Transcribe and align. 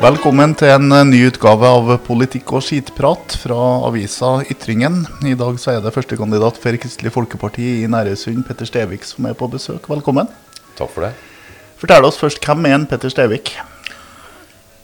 Velkommen 0.00 0.54
til 0.56 0.70
en 0.72 0.94
eh, 0.96 1.02
ny 1.04 1.18
utgave 1.28 1.68
av 1.68 1.90
Politikk 2.06 2.54
og 2.56 2.62
skitprat 2.64 3.34
fra 3.36 3.56
avisa 3.84 4.30
Ytringen. 4.48 5.02
I 5.28 5.34
dag 5.36 5.58
så 5.60 5.74
er 5.74 5.82
det 5.84 5.90
førstekandidat 5.92 6.56
for 6.62 6.78
Kristelig 6.80 7.10
Folkeparti 7.12 7.66
i 7.82 7.88
Næresund, 7.92 8.40
Petter 8.48 8.64
Stevik, 8.64 9.04
som 9.04 9.26
er 9.28 9.34
på 9.36 9.44
besøk. 9.52 9.84
Velkommen. 9.92 10.30
Takk 10.78 10.94
for 10.94 11.04
det. 11.04 11.10
Fortell 11.82 12.08
oss 12.08 12.16
først, 12.16 12.40
hvem 12.40 12.64
er 12.70 12.78
en 12.78 12.86
Petter 12.88 13.12
Stevik? 13.12 13.52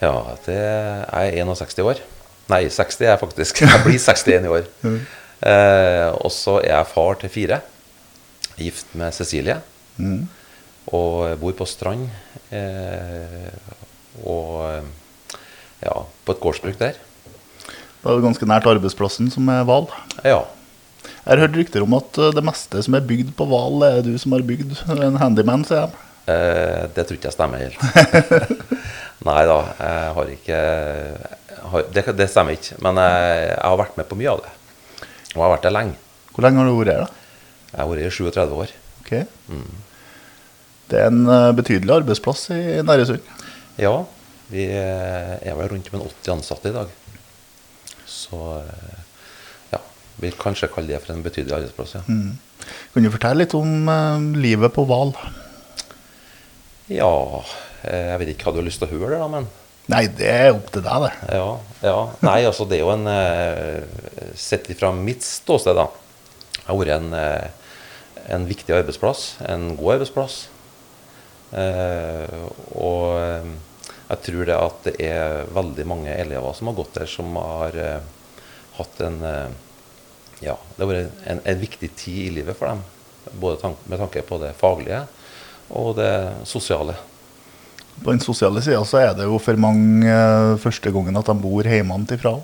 Ja, 0.02 0.12
det 0.44 0.58
er 0.58 1.38
61 1.46 1.80
år. 1.86 2.04
Nei, 2.52 2.66
60 2.68 3.00
er 3.06 3.14
jeg 3.14 3.22
faktisk. 3.22 3.64
Jeg 3.64 3.82
blir 3.86 3.96
61 3.96 4.50
i 4.50 4.52
år. 4.58 4.68
Eh, 5.46 6.10
og 6.24 6.30
så 6.32 6.54
er 6.62 6.70
jeg 6.70 6.88
far 6.88 7.18
til 7.20 7.28
fire. 7.28 7.58
Gift 8.56 8.94
med 8.96 9.12
Cecilie. 9.12 9.58
Og 10.96 11.34
bor 11.42 11.52
på 11.58 11.66
Strand. 11.68 12.06
Eh, 12.48 13.52
og 14.24 14.62
eh, 14.64 14.88
ja, 15.86 15.96
på 16.26 16.34
et 16.34 16.42
gårdsbruk 16.42 16.78
der. 16.80 16.98
Det 17.66 18.12
er 18.12 18.18
jo 18.18 18.26
ganske 18.26 18.46
nært 18.48 18.68
arbeidsplassen, 18.70 19.30
som 19.34 19.48
er 19.50 19.64
Hval? 19.66 19.88
Ja. 20.22 20.44
Jeg 21.06 21.30
har 21.32 21.42
hørt 21.42 21.56
rykter 21.58 21.82
om 21.86 21.96
at 21.98 22.18
eh, 22.22 22.34
det 22.34 22.44
meste 22.46 22.82
som 22.86 22.96
er 22.98 23.06
bygd 23.06 23.32
på 23.38 23.46
Val, 23.50 23.80
er 23.86 24.02
du 24.06 24.12
som 24.20 24.34
har 24.36 24.44
bygd. 24.46 24.76
En 24.94 25.18
handyman, 25.22 25.64
sier 25.66 25.88
de. 25.90 26.04
Eh, 26.30 26.84
det 26.94 27.06
tror 27.06 27.18
ikke 27.18 27.30
jeg 27.30 27.36
stemmer 27.36 27.62
helt. 27.62 27.82
Nei 29.26 29.42
da, 29.48 29.58
jeg 29.80 30.14
har 30.18 30.30
ikke 30.30 30.60
har, 31.72 31.86
det, 31.94 32.04
det 32.18 32.28
stemmer 32.30 32.58
ikke. 32.58 32.78
Men 32.84 33.00
jeg, 33.02 33.44
jeg 33.50 33.62
har 33.62 33.80
vært 33.82 33.98
med 33.98 34.10
på 34.10 34.18
mye 34.18 34.34
av 34.34 34.42
det. 34.44 34.52
Og 35.32 35.38
jeg 35.38 35.44
har 35.44 35.54
vært 35.56 35.66
der 35.66 35.76
lenge. 35.76 35.98
Hvor 36.34 36.46
lenge 36.46 36.62
har 36.62 36.68
du 36.68 36.76
vært 36.78 36.92
her, 36.92 37.06
da? 37.06 37.24
Jeg 37.72 37.80
har 37.80 37.90
vært 37.90 38.06
i 38.06 38.14
37 38.18 38.56
år. 38.62 38.74
Ok. 39.02 39.12
Det 40.90 41.00
er 41.00 41.10
en 41.10 41.24
eh, 41.26 41.52
betydelig 41.58 41.94
arbeidsplass 42.00 42.46
i 42.54 42.60
Næresund. 42.86 43.34
Ja, 43.82 43.96
vi 44.52 44.66
eh, 44.70 45.34
er 45.42 45.56
vel 45.58 45.68
rundt 45.72 45.88
med 45.92 46.04
80 46.06 46.32
ansatte 46.36 46.70
i 46.70 46.74
dag. 46.76 46.90
Så 48.06 48.38
eh, 48.60 49.00
ja, 49.72 49.80
vi 50.22 50.30
kanskje 50.38 50.68
kalle 50.72 50.94
det 50.94 51.02
for 51.04 51.14
en 51.16 51.24
betydelig 51.26 51.56
arbeidsplass. 51.58 51.96
Ja, 51.98 52.04
Kan 52.94 53.04
du 53.04 53.10
fortelle 53.14 53.42
litt 53.44 53.54
om 53.58 53.88
eh, 53.90 54.26
livet 54.46 54.74
på 54.76 54.86
Val? 54.88 55.14
ja 56.86 57.10
eh, 57.82 58.12
jeg 58.12 58.18
vet 58.20 58.28
ikke 58.30 58.46
hva 58.46 58.52
du 58.54 58.60
har 58.60 58.66
lyst 58.68 58.78
til 58.78 58.86
å 58.86 58.98
høre 59.00 59.16
da, 59.18 59.26
men 59.32 59.48
Nei, 59.90 60.04
det 60.18 60.26
er 60.30 60.48
opp 60.54 60.68
til 60.74 60.82
deg, 60.82 61.04
det. 61.04 61.34
ja, 61.38 61.48
ja. 61.86 61.98
Nei, 62.26 62.40
altså 62.46 62.64
det 62.66 62.78
er 62.78 62.82
jo 62.82 62.92
en 62.94 63.06
eh, 63.10 64.32
Sett 64.38 64.66
ifra 64.72 64.90
mitt 64.94 65.22
ståsted, 65.22 65.78
da. 65.78 65.84
Har 66.66 66.78
vært 66.80 66.96
en, 66.96 67.12
eh, 67.14 67.76
en 68.34 68.46
viktig 68.48 68.74
arbeidsplass. 68.74 69.20
En 69.46 69.68
god 69.78 69.92
arbeidsplass. 69.94 70.40
Eh, 71.54 72.34
og 72.74 73.14
eh, 73.20 73.46
jeg 74.06 74.22
tror 74.22 74.46
det 74.46 74.56
at 74.56 74.84
det 74.86 74.94
er 75.02 75.48
veldig 75.54 75.86
mange 75.88 76.14
elever 76.14 76.54
som 76.54 76.70
har 76.70 76.76
gått 76.78 76.94
der, 76.94 77.08
som 77.10 77.32
har 77.40 77.74
uh, 77.74 78.36
hatt 78.78 79.00
en 79.06 79.18
uh, 79.24 79.48
Ja, 80.44 80.54
det 80.76 80.84
har 80.84 80.90
vært 80.90 81.22
en, 81.32 81.40
en 81.48 81.60
viktig 81.62 81.88
tid 81.96 82.18
i 82.26 82.32
livet 82.38 82.58
for 82.58 82.68
dem. 82.68 82.82
Både 83.40 83.58
tank, 83.62 83.80
med 83.88 83.98
tanke 84.02 84.22
på 84.22 84.38
det 84.42 84.52
faglige 84.58 85.06
og 85.74 85.96
det 85.98 86.44
sosiale. 86.46 86.94
På 87.96 88.12
den 88.12 88.20
sosiale 88.20 88.60
sida 88.62 88.82
så 88.86 89.00
er 89.00 89.16
det 89.16 89.26
jo 89.26 89.40
for 89.42 89.58
mange 89.58 90.12
uh, 90.12 90.58
første 90.60 90.92
gangen 90.94 91.18
at 91.18 91.32
de 91.32 91.36
bor 91.40 91.66
hjemmefra. 91.66 92.36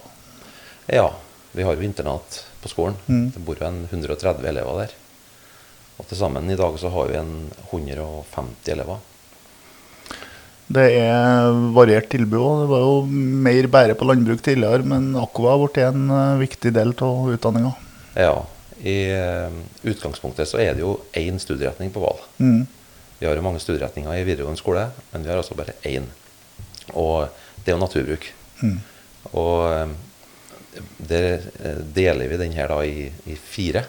Ja, 0.91 1.13
vi 1.53 1.63
har 1.63 1.77
jo 1.77 1.87
internat 1.87 2.41
på 2.63 2.73
skolen. 2.73 2.99
Det 3.07 3.45
bor 3.45 3.61
jo 3.61 3.69
en 3.69 3.85
130 3.91 4.49
elever 4.51 4.83
der. 4.83 4.99
Og 6.01 6.09
til 6.09 6.19
sammen 6.19 6.51
i 6.51 6.59
dag 6.59 6.75
så 6.81 6.91
har 6.91 7.13
vi 7.13 7.21
en 7.21 7.35
150 7.69 8.73
elever. 8.73 9.12
Det 10.73 10.85
er 10.97 11.53
variert 11.75 12.09
tilbud 12.13 12.39
òg. 12.41 12.61
Det 12.63 12.69
var 12.71 12.85
jo 12.87 12.93
mer 13.47 13.69
bare 13.73 13.97
på 13.99 14.07
landbruk 14.09 14.43
tidligere, 14.45 14.87
men 14.89 15.11
Aqua 15.21 15.53
har 15.53 15.61
blitt 15.61 15.81
en 15.85 16.05
eh, 16.09 16.41
viktig 16.41 16.73
del 16.73 16.95
av 17.05 17.33
utdanninga. 17.35 17.73
Ja, 18.17 18.35
i 18.81 18.97
eh, 19.13 19.59
utgangspunktet 19.93 20.49
så 20.49 20.61
er 20.63 20.77
det 20.77 20.85
jo 20.85 20.95
én 21.19 21.41
studieretning 21.43 21.93
på 21.93 22.03
Hval. 22.03 22.23
Mm. 22.39 22.63
Vi 23.19 23.29
har 23.29 23.37
jo 23.39 23.45
mange 23.45 23.61
studieretninger 23.63 24.17
i 24.17 24.25
videregående 24.27 24.61
skole, 24.61 24.87
men 25.13 25.27
vi 25.27 25.33
har 25.33 25.43
altså 25.43 25.59
bare 25.59 25.77
én. 25.89 26.09
Og 26.95 27.29
det 27.63 27.73
er 27.73 27.77
jo 27.77 27.83
naturbruk. 27.83 28.31
Og 29.33 29.59
eh, 29.69 29.97
der 31.13 31.51
deler 31.93 32.33
vi 32.33 32.41
den 32.41 32.57
her 32.57 32.73
da 32.73 32.81
i, 32.87 33.11
i 33.29 33.37
fire. 33.37 33.85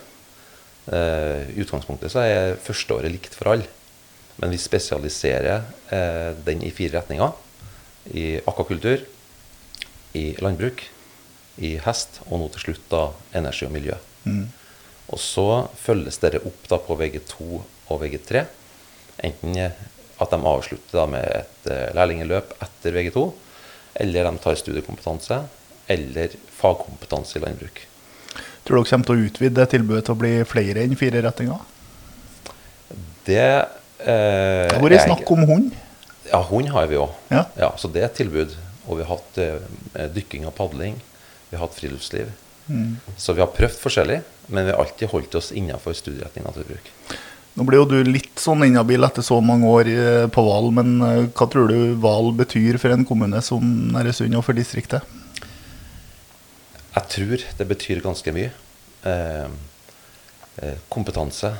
I 0.83 1.61
utgangspunktet 1.63 2.11
så 2.11 2.25
er 2.27 2.57
førsteåret 2.59 3.07
likt 3.07 3.37
for 3.39 3.53
alle. 3.53 3.69
Men 4.41 4.53
vi 4.53 4.59
spesialiserer 4.61 5.61
eh, 5.93 6.31
den 6.45 6.63
i 6.65 6.71
fire 6.73 6.99
retninger. 6.99 7.31
I 8.13 8.25
akvakultur, 8.49 9.05
i 10.17 10.25
landbruk, 10.43 10.83
i 11.63 11.75
hest, 11.85 12.19
og 12.27 12.41
nå 12.41 12.49
til 12.53 12.67
slutt 12.67 12.89
da 12.91 13.05
energi 13.37 13.67
og 13.67 13.73
miljø. 13.75 13.95
Og 15.13 15.19
så 15.21 15.47
følges 15.77 16.19
dere 16.21 16.41
opp 16.47 16.67
da 16.71 16.79
på 16.81 16.97
VG2 16.99 17.47
og 17.53 18.01
VG3. 18.01 18.45
Enten 19.23 19.57
at 20.23 20.31
de 20.31 20.39
avslutter 20.39 20.97
da 20.97 21.05
med 21.09 21.25
et 21.25 21.69
eh, 21.71 21.89
lærlingeløp 21.97 22.55
etter 22.63 22.95
VG2, 22.95 23.25
eller 24.03 24.29
de 24.29 24.41
tar 24.43 24.57
studiekompetanse, 24.59 25.39
eller 25.93 26.35
fagkompetanse 26.57 27.37
i 27.37 27.43
landbruk. 27.43 27.83
Tror 28.63 28.79
dere 28.79 28.89
kommer 28.89 29.07
til 29.09 29.15
å 29.15 29.27
utvide 29.27 29.69
tilbudet 29.69 30.05
til 30.07 30.15
å 30.15 30.21
bli 30.21 30.33
flere 30.47 30.85
enn 30.85 30.97
fire 30.99 31.23
retninger? 31.25 31.71
Det 33.27 33.47
eh, 34.03 34.67
Det 34.69 34.77
har 34.77 34.85
vært 34.85 35.07
snakk 35.07 35.33
om 35.35 35.43
hund. 35.49 35.73
Ja, 36.29 36.39
hund 36.49 36.69
har 36.73 36.87
vi 36.91 36.99
òg. 37.01 37.11
Ja. 37.33 37.73
så 37.77 37.91
det 37.91 38.03
er 38.03 38.09
et 38.11 38.19
tilbud. 38.21 38.55
Og 38.87 38.99
vi 38.99 39.05
har 39.05 39.15
hatt 39.15 39.41
eh, 39.41 40.07
dykking 40.13 40.47
og 40.49 40.55
padling. 40.57 40.97
Vi 41.49 41.57
har 41.57 41.65
hatt 41.65 41.77
friluftsliv. 41.77 42.31
Mm. 42.67 42.97
Så 43.17 43.35
vi 43.35 43.43
har 43.43 43.51
prøvd 43.51 43.75
forskjellig, 43.79 44.21
men 44.47 44.65
vi 44.65 44.73
har 44.73 44.79
alltid 44.83 45.11
holdt 45.11 45.35
oss 45.39 45.51
innenfor 45.55 45.95
studieretning 45.97 46.45
naturbruk. 46.47 46.91
Nå 47.53 47.65
ble 47.67 47.77
jo 47.77 47.85
du 47.85 47.99
litt 48.07 48.39
sånn 48.41 48.65
inhabil 48.65 49.05
etter 49.05 49.25
så 49.25 49.37
mange 49.43 49.69
år 49.69 49.89
eh, 49.91 50.23
på 50.33 50.43
Val, 50.47 50.71
men 50.73 50.95
eh, 51.05 51.25
hva 51.29 51.47
tror 51.51 51.69
du 51.69 51.93
Val 52.01 52.31
betyr 52.37 52.79
for 52.81 52.95
en 52.95 53.05
kommune 53.05 53.43
som 53.45 53.61
Næresund 53.93 54.39
og 54.39 54.47
for 54.47 54.57
distriktet? 54.57 55.05
Jeg 56.93 57.09
tror 57.13 57.43
det 57.59 57.67
betyr 57.69 58.01
ganske 58.05 58.33
mye. 58.33 58.49
Eh, 59.05 59.45
eh, 60.65 60.81
kompetanse 60.93 61.53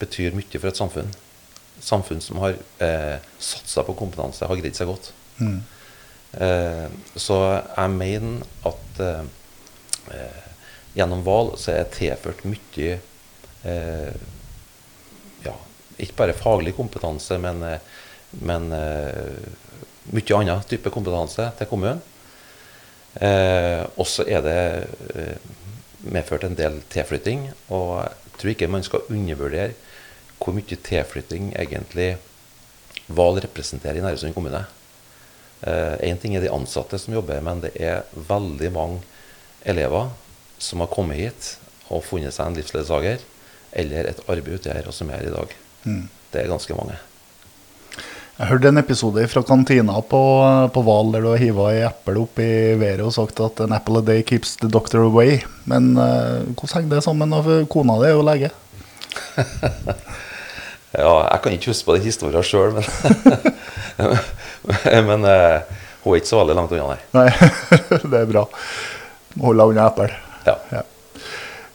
betyr 0.00 0.34
mye 0.34 0.58
for 0.58 0.72
et 0.72 0.82
samfunn. 0.82 1.14
Samfunn 1.82 2.20
som 2.24 2.38
har 2.42 2.56
eh, 2.82 3.18
satsa 3.38 3.82
på 3.86 3.94
kompetanse, 3.98 4.46
har 4.48 4.60
greid 4.60 4.76
seg 4.78 4.88
godt. 4.90 5.12
Eh, 6.36 6.86
så 7.16 7.36
jeg 7.76 7.92
mener 7.94 8.42
at 8.68 9.00
eh, 9.04 9.22
eh, 10.16 10.48
gjennom 10.96 11.22
Val 11.26 11.54
så 11.60 11.72
er 11.72 11.82
jeg 11.82 11.92
tilført 11.98 12.42
mye 12.48 12.98
eh, 13.68 14.18
ja, 15.44 15.54
ikke 15.98 16.18
bare 16.18 16.36
faglig 16.36 16.74
kompetanse, 16.76 17.38
men, 17.40 17.62
eh, 17.62 17.80
men 18.40 18.68
eh, 18.72 19.48
mye 20.12 20.38
annen 20.40 20.68
type 20.68 20.92
kompetanse 20.94 21.50
til 21.58 21.70
kommunen. 21.70 22.02
Eh, 23.16 23.82
og 23.96 24.04
så 24.08 24.26
er 24.28 24.42
det 24.44 24.58
medført 26.04 26.44
en 26.44 26.56
del 26.58 26.80
tilflytting. 26.92 27.48
Og 27.72 28.02
jeg 28.02 28.40
tror 28.40 28.52
ikke 28.52 28.68
man 28.70 28.84
skal 28.84 29.06
undervurdere 29.08 29.72
hvor 30.40 30.54
mye 30.56 30.78
tilflytting 30.88 31.52
egentlig 31.56 32.16
Val 33.06 33.38
representerer 33.40 34.00
i 34.00 34.04
Næresund 34.04 34.34
kommune. 34.34 34.64
Én 35.62 36.18
ting 36.20 36.34
er 36.36 36.42
de 36.42 36.52
ansatte 36.52 36.98
som 36.98 37.14
jobber, 37.14 37.40
men 37.42 37.62
det 37.62 37.72
er 37.80 38.04
veldig 38.28 38.70
mange 38.74 39.00
elever 39.66 40.10
som 40.58 40.82
har 40.82 40.90
kommet 40.92 41.20
hit 41.20 41.52
og 41.88 42.04
funnet 42.04 42.34
seg 42.34 42.50
en 42.50 42.58
livsledsager 42.58 43.22
eller 43.76 44.10
et 44.10 44.22
arbeid 44.26 44.58
ute 44.58 44.72
her, 44.72 44.88
og 44.88 44.94
som 44.94 45.10
er 45.10 45.20
her 45.20 45.30
i 45.30 45.36
dag. 45.36 45.54
Det 46.32 46.42
er 46.42 46.50
ganske 46.50 46.74
mange. 46.78 46.98
Jeg 48.36 48.50
hørte 48.50 48.68
en 48.68 48.76
episode 48.76 49.22
fra 49.32 49.40
kantina 49.48 49.94
på, 50.04 50.22
på 50.74 50.80
Val 50.84 51.14
der 51.14 51.22
du 51.24 51.30
har 51.30 51.40
hiva 51.40 51.70
ei 51.72 51.78
eple 51.86 52.20
opp 52.20 52.40
i 52.44 52.74
været 52.76 53.00
og 53.00 53.14
sagt 53.16 53.40
at 53.40 53.62
'an 53.64 53.72
apple 53.72 54.02
a 54.02 54.04
day 54.04 54.20
keeps 54.22 54.58
the 54.60 54.68
doctor 54.68 55.06
away'. 55.06 55.40
Men 55.64 55.96
eh, 55.96 56.44
hvordan 56.52 56.74
henger 56.74 56.96
det 56.96 57.04
sammen? 57.04 57.32
For 57.32 57.64
Kona 57.64 57.96
di 58.02 58.10
er 58.10 58.12
jo 58.12 58.26
lege. 58.28 58.50
Ja, 60.92 61.12
jeg 61.26 61.40
kan 61.42 61.56
ikke 61.56 61.72
huske 61.72 61.88
på 61.88 61.96
den 61.96 62.06
historien 62.06 62.46
sjøl, 62.46 62.76
men, 62.76 62.84
men 65.10 65.26
uh, 65.26 65.80
hun 66.04 66.14
er 66.14 66.20
ikke 66.20 66.30
så 66.30 66.40
veldig 66.40 66.56
langt 66.56 66.74
unna, 66.76 66.94
nei. 66.94 67.00
Nei, 67.16 67.30
det 68.12 68.20
er 68.20 68.28
bra. 68.30 68.46
Må 69.36 69.50
holde 69.50 69.66
henne 69.66 69.74
unna 69.74 69.88
eple. 69.90 70.10
Ja. 70.46 70.54
Ja. 70.72 70.84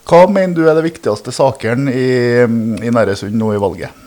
Hva 0.08 0.24
mener 0.26 0.56
du 0.56 0.64
er 0.66 0.74
de 0.78 0.84
viktigste 0.84 1.32
sakene 1.34 1.92
i, 1.94 2.08
i 2.42 2.92
Næresund 2.92 3.36
nå 3.38 3.52
i 3.54 3.60
valget? 3.62 4.00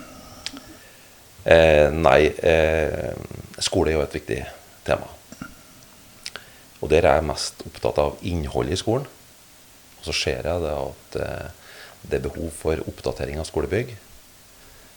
Eh, 1.45 1.87
nei, 1.93 2.25
eh, 2.41 3.13
skole 3.61 3.93
er 3.93 3.99
jo 3.99 4.03
et 4.03 4.17
viktig 4.17 4.39
tema. 4.87 5.07
Og 6.81 6.89
der 6.91 7.05
er 7.05 7.19
jeg 7.19 7.27
mest 7.29 7.61
opptatt 7.65 8.01
av 8.01 8.17
innholdet 8.25 8.75
i 8.75 8.81
skolen. 8.81 9.05
Og 9.99 10.07
så 10.09 10.13
ser 10.13 10.49
jeg 10.49 10.63
det 10.65 10.73
at 10.73 11.19
eh, 11.21 11.69
det 12.05 12.19
er 12.19 12.25
behov 12.27 12.49
for 12.53 12.81
oppdatering 12.89 13.39
av 13.41 13.47
skolebygg. 13.47 13.93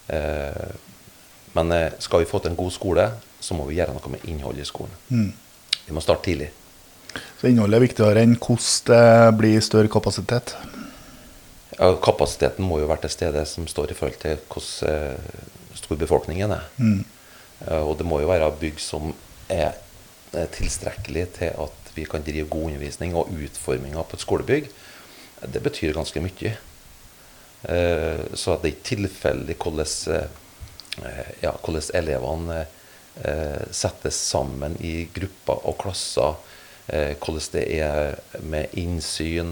Eh, 0.08 0.70
men 1.52 1.72
eh, 1.72 1.93
skal 1.99 2.22
vi 2.22 2.28
få 2.28 2.40
til 2.43 2.52
en 2.52 2.58
god 2.58 2.72
skole, 2.72 3.10
så 3.40 3.56
må 3.56 3.66
vi 3.69 3.78
gjøre 3.78 3.94
noe 3.96 4.12
med 4.12 4.25
innholdet 4.28 4.64
i 4.64 4.69
skolen. 4.69 4.94
Vi 5.87 5.94
må 5.96 6.02
starte 6.05 6.28
tidlig. 6.28 6.50
Så 7.40 7.49
innholdet 7.49 7.78
er 7.78 7.87
viktigere 7.87 8.25
enn 8.25 8.37
hvordan 8.37 8.88
det 8.90 9.38
blir 9.38 9.64
større 9.64 9.90
kapasitet. 9.93 10.55
Ja, 11.78 11.93
kapasiteten 12.02 12.66
må 12.66 12.81
jo 12.82 12.88
være 12.90 13.06
til 13.06 13.14
stede 13.14 13.44
som 13.46 13.69
står 13.70 13.93
i 13.93 13.99
forhold 13.99 14.19
til 14.22 14.40
hvordan 14.50 15.14
eh, 15.14 15.76
stor 15.78 16.00
befolkningen 16.00 16.56
er. 16.56 16.64
Mm. 16.76 17.05
Og 17.82 17.96
det 17.99 18.06
må 18.06 18.20
jo 18.22 18.28
være 18.31 18.52
bygg 18.60 18.81
som 18.82 19.12
er 19.50 19.75
tilstrekkelig 20.55 21.25
til 21.38 21.56
at 21.58 21.93
vi 21.94 22.05
kan 22.06 22.22
drive 22.22 22.46
god 22.50 22.69
undervisning. 22.70 23.14
Og 23.19 23.31
utforminga 23.34 24.02
på 24.02 24.19
et 24.19 24.22
skolebygg, 24.22 24.69
det 25.55 25.62
betyr 25.62 25.94
ganske 25.96 26.22
mye. 26.22 26.55
Eh, 27.69 28.20
så 28.35 28.55
at 28.55 28.65
det 28.65 28.73
er 28.73 28.85
tilfeldig 28.87 29.56
hvordan, 29.61 30.23
eh, 31.05 31.32
ja, 31.43 31.53
hvordan 31.53 31.91
elevene 32.00 32.62
eh, 32.65 33.65
settes 33.76 34.17
sammen 34.31 34.79
i 34.81 35.09
grupper 35.15 35.67
og 35.69 35.79
klasser. 35.82 36.38
Hvordan 36.88 37.50
det 37.53 37.67
er 37.82 38.15
med 38.49 38.73
innsyn. 38.81 39.50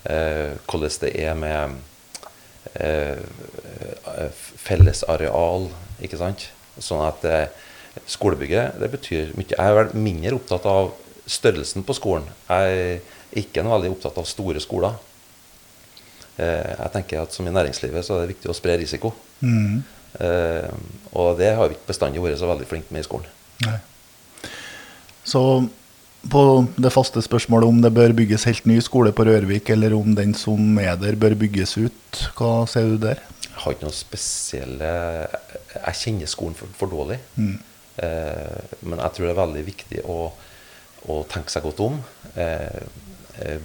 Hvordan 0.00 0.94
det 1.02 1.10
er 1.20 1.34
med 1.36 1.74
fellesareal. 4.64 5.68
Ikke 6.00 6.16
sant? 6.16 6.46
Sånn 6.80 7.04
at 7.04 7.26
skolebygget 8.08 8.80
det 8.80 8.88
betyr 8.94 9.36
mye. 9.36 9.50
Jeg 9.52 9.60
er 9.60 9.76
vel 9.76 9.92
mindre 9.92 10.38
opptatt 10.38 10.64
av 10.72 10.94
størrelsen 11.28 11.84
på 11.84 11.98
skolen. 12.00 12.32
Jeg 12.48 12.80
er 12.80 13.44
ikke 13.44 13.66
veldig 13.68 13.92
opptatt 13.98 14.16
av 14.16 14.32
store 14.32 14.64
skoler. 14.64 14.96
Eh, 16.40 16.70
jeg 16.72 16.92
tenker 16.94 17.22
at 17.22 17.34
Som 17.36 17.48
i 17.48 17.54
næringslivet 17.54 18.06
så 18.06 18.16
er 18.16 18.24
det 18.24 18.36
viktig 18.36 18.52
å 18.52 18.56
spre 18.56 18.78
risiko. 18.80 19.12
Mm. 19.44 19.82
Eh, 20.24 20.70
og 21.12 21.36
det 21.38 21.52
har 21.56 21.68
vi 21.68 21.76
ikke 21.76 21.92
bestandig 21.92 22.22
vært 22.22 22.40
så 22.40 22.48
veldig 22.50 22.68
flinke 22.70 22.94
med 22.94 23.04
i 23.04 23.08
skolen. 23.08 23.28
Nei. 23.66 23.78
Så 25.26 25.42
på 26.30 26.42
det 26.76 26.92
faste 26.92 27.22
spørsmålet 27.24 27.68
om 27.68 27.80
det 27.80 27.92
bør 27.96 28.12
bygges 28.16 28.44
helt 28.48 28.66
ny 28.68 28.78
skole 28.84 29.12
på 29.16 29.24
Rørvik, 29.24 29.70
eller 29.72 29.94
om 29.96 30.14
den 30.16 30.34
som 30.36 30.78
er 30.80 30.98
der, 31.00 31.16
bør 31.16 31.36
bygges 31.38 31.78
ut, 31.80 32.24
hva 32.36 32.66
ser 32.68 32.90
du 32.90 32.98
der? 33.00 33.22
Jeg 33.46 33.56
har 33.64 33.74
ikke 33.74 33.88
noe 33.88 33.96
spesielle 33.96 34.90
Jeg 35.74 35.96
kjenner 36.00 36.28
skolen 36.30 36.56
for, 36.56 36.72
for 36.76 36.92
dårlig. 36.92 37.18
Mm. 37.36 37.56
Eh, 38.00 38.76
men 38.88 39.02
jeg 39.02 39.16
tror 39.16 39.26
det 39.26 39.32
er 39.34 39.40
veldig 39.40 39.64
viktig 39.66 40.02
å, 40.08 40.18
å 41.12 41.20
tenke 41.28 41.52
seg 41.52 41.64
godt 41.66 41.82
om. 41.84 41.98
Eh, 42.34 42.80
eh, 42.80 43.09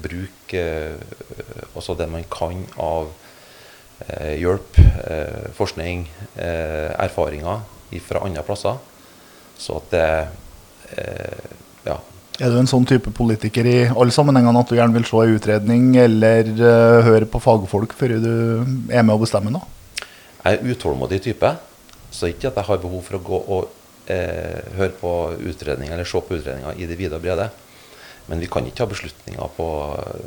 Bruke 0.02 0.62
eh, 0.62 1.70
også 1.76 1.96
det 2.00 2.08
man 2.12 2.26
kan 2.32 2.64
av 2.82 3.10
eh, 4.08 4.36
hjelp, 4.42 4.80
eh, 4.80 5.52
forskning, 5.58 6.08
eh, 6.38 6.92
erfaringer 7.06 7.64
fra 8.06 8.24
andre 8.26 8.44
plasser. 8.44 8.80
Så 9.58 9.78
at 9.80 9.94
det 9.94 10.10
eh, 10.98 11.54
Ja. 11.86 12.00
Er 12.42 12.52
du 12.52 12.58
en 12.60 12.68
sånn 12.68 12.84
type 12.84 13.12
politiker 13.16 13.64
i 13.64 13.78
alle 13.88 14.12
sammenhengene 14.12 14.60
at 14.60 14.68
du 14.68 14.76
gjerne 14.76 14.98
vil 14.98 15.06
se 15.08 15.22
en 15.22 15.36
utredning 15.38 15.86
eller 16.02 16.50
eh, 16.52 17.06
høre 17.06 17.30
på 17.32 17.40
fagfolk 17.40 17.94
før 17.96 18.18
du 18.20 18.34
er 18.92 19.06
med 19.06 19.14
å 19.16 19.22
bestemme 19.22 19.54
noe? 19.54 19.64
Jeg 20.44 20.60
er 20.60 20.74
utålmodig 20.74 21.22
type. 21.24 21.54
Så 22.12 22.28
ikke 22.32 22.50
at 22.52 22.60
jeg 22.60 22.68
har 22.68 22.82
behov 22.84 23.06
for 23.08 23.18
å 23.18 23.24
gå 23.24 23.40
og 23.56 23.70
eh, 24.12 24.60
høre 24.76 24.94
på 25.00 25.14
utredninger 25.48 25.96
eller 25.96 26.08
se 26.08 26.20
på 26.20 26.36
utredninger 26.38 26.76
i 26.80 26.90
det 26.90 27.00
vide 27.00 27.16
og 27.18 27.24
brede. 27.24 27.48
Men 28.28 28.40
vi 28.42 28.48
kan 28.50 28.66
ikke 28.66 28.80
ta 28.82 28.88
beslutninger 28.90 29.52
på 29.58 29.66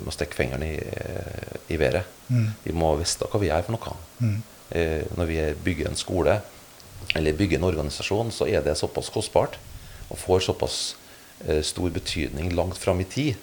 å 0.07 0.13
stikke 0.15 0.37
fingeren 0.39 0.63
i, 0.63 0.75
i 1.75 1.79
været. 1.81 2.07
Mm. 2.31 2.47
Vi 2.63 2.75
må 2.79 2.93
vite 3.01 3.27
hva 3.33 3.41
vi 3.43 3.49
gjør 3.51 3.65
for 3.67 3.75
noe. 3.75 3.97
Mm. 4.23 4.37
Eh, 4.71 5.03
når 5.19 5.31
vi 5.31 5.39
bygger 5.65 5.91
en 5.91 5.99
skole 5.99 6.39
eller 7.17 7.37
bygger 7.39 7.59
en 7.59 7.69
organisasjon, 7.71 8.31
så 8.35 8.47
er 8.51 8.63
det 8.67 8.77
såpass 8.79 9.09
kostbart 9.15 9.57
og 10.09 10.19
får 10.21 10.45
såpass 10.47 10.79
eh, 11.47 11.63
stor 11.67 11.91
betydning 11.95 12.53
langt 12.55 12.79
fram 12.79 13.01
i 13.03 13.07
tid. 13.09 13.37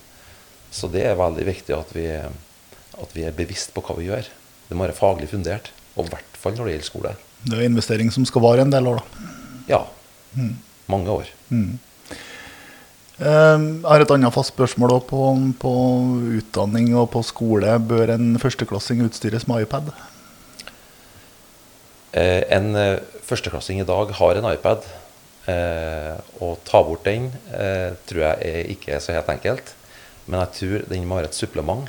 Så 0.72 0.88
det 0.92 1.04
er 1.08 1.20
veldig 1.20 1.46
viktig 1.48 1.76
at 1.76 1.92
vi, 1.96 2.08
at 2.16 3.16
vi 3.16 3.24
er 3.28 3.36
bevisst 3.36 3.74
på 3.76 3.84
hva 3.86 3.96
vi 4.00 4.08
gjør. 4.10 4.28
Det 4.70 4.76
må 4.78 4.86
være 4.88 4.98
faglig 4.98 5.30
fundert, 5.32 5.72
og 5.96 6.08
i 6.08 6.14
hvert 6.16 6.40
fall 6.42 6.56
når 6.58 6.68
det 6.68 6.74
gjelder 6.78 6.88
skole. 6.90 7.14
Det 7.46 7.58
er 7.60 7.68
investering 7.68 8.10
som 8.14 8.26
skal 8.28 8.44
vare 8.44 8.64
en 8.66 8.72
del 8.74 8.88
år, 8.94 9.02
da. 9.04 9.28
Ja, 9.76 9.84
Mm. 10.36 10.58
mange 10.92 11.08
år. 11.08 11.30
Mm. 11.48 11.78
Eh, 13.16 13.60
Jeg 13.60 13.88
har 13.88 14.04
et 14.04 14.12
annet 14.12 14.36
fast 14.36 14.52
spørsmål 14.52 14.98
på, 15.08 15.22
på 15.62 15.74
utdanning 16.42 16.92
og 17.00 17.10
på 17.14 17.24
skole. 17.24 17.78
Bør 17.80 18.12
en 18.18 18.36
førsteklassing 18.42 19.06
utstyres 19.06 19.48
med 19.48 19.64
iPad? 19.64 19.94
Eh, 22.16 22.44
en 22.56 22.76
eh, 22.80 23.00
førsteklassing 23.28 23.80
i 23.82 23.88
dag 23.88 24.12
har 24.20 24.40
en 24.40 24.50
iPad. 24.52 24.88
Eh, 25.48 26.16
å 26.42 26.56
ta 26.66 26.82
bort 26.82 27.06
den 27.06 27.28
tror 28.10 28.22
jeg 28.24 28.50
er 28.50 28.72
ikke 28.74 28.96
er 28.96 29.04
så 29.04 29.16
helt 29.16 29.32
enkelt. 29.32 29.76
Men 30.26 30.42
jeg 30.42 30.56
tror 30.60 30.88
den 30.90 31.08
må 31.08 31.20
være 31.20 31.32
et 31.32 31.38
supplement. 31.38 31.88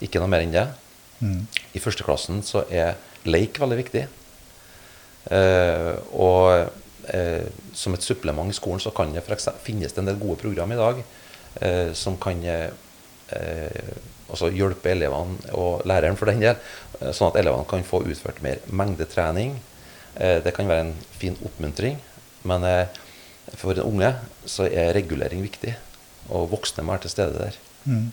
Ikke 0.00 0.22
noe 0.22 0.30
mer 0.30 0.44
enn 0.44 0.54
det. 0.54 0.68
Mm. 1.20 1.44
I 1.76 1.82
førsteklassen 1.82 2.40
så 2.46 2.64
er 2.72 2.96
leik 3.28 3.58
veldig 3.60 3.76
viktig. 3.82 4.06
Og 6.16 6.70
eh, 7.14 7.46
som 7.74 7.94
et 7.94 8.04
supplement 8.04 8.50
i 8.50 8.56
skolen 8.56 8.82
så 8.82 8.92
kan 8.94 9.12
det 9.14 9.24
for 9.26 9.36
eksempel, 9.36 9.64
finnes 9.64 9.92
det 9.92 10.02
en 10.02 10.10
del 10.10 10.20
gode 10.20 10.40
program 10.42 10.72
i 10.72 10.78
dag 10.78 11.02
eh, 11.60 11.92
som 11.96 12.16
kan 12.20 12.42
eh, 12.44 12.70
altså 14.30 14.50
hjelpe 14.54 14.92
elevene 14.92 15.54
og 15.58 15.84
læreren 15.88 16.18
for 16.18 16.30
den 16.30 16.42
del, 16.42 16.56
eh, 17.00 17.10
sånn 17.12 17.30
at 17.30 17.40
elevene 17.42 17.68
kan 17.70 17.84
få 17.86 18.02
utført 18.06 18.42
mer 18.46 18.62
mengdetrening. 18.66 19.58
Eh, 20.16 20.38
det 20.44 20.54
kan 20.56 20.70
være 20.70 20.88
en 20.88 20.96
fin 21.18 21.38
oppmuntring, 21.44 22.00
men 22.48 22.64
for 23.58 23.76
en 23.76 23.84
unge 23.84 24.14
så 24.48 24.64
er 24.70 24.94
regulering 24.96 25.42
viktig. 25.44 25.74
Og 26.30 26.50
voksne 26.52 26.84
må 26.86 26.94
være 26.94 27.04
til 27.04 27.12
stede 27.12 27.38
der. 27.38 27.56
Mm. 27.84 28.12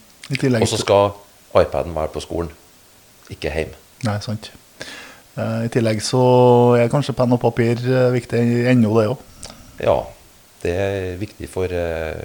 Og 0.62 0.68
så 0.68 0.80
skal 0.82 1.12
iPaden 1.56 1.96
være 1.96 2.12
på 2.12 2.24
skolen, 2.24 2.50
ikke 3.32 3.54
hjemme. 3.54 3.78
Nei, 4.04 4.18
sant. 4.22 4.52
Eh, 5.38 5.66
I 5.68 5.72
tillegg 5.74 6.02
så 6.02 6.22
er 6.80 6.90
kanskje 6.92 7.16
penn 7.18 7.36
og 7.36 7.42
papir 7.44 7.82
eh, 7.86 8.10
viktig 8.16 8.42
ennå, 8.72 8.94
det 8.98 9.10
òg. 9.12 9.20
Ja, 9.86 9.98
det 10.64 10.74
er 10.74 11.20
viktig 11.22 11.46
for 11.52 11.70
uh, 11.70 12.18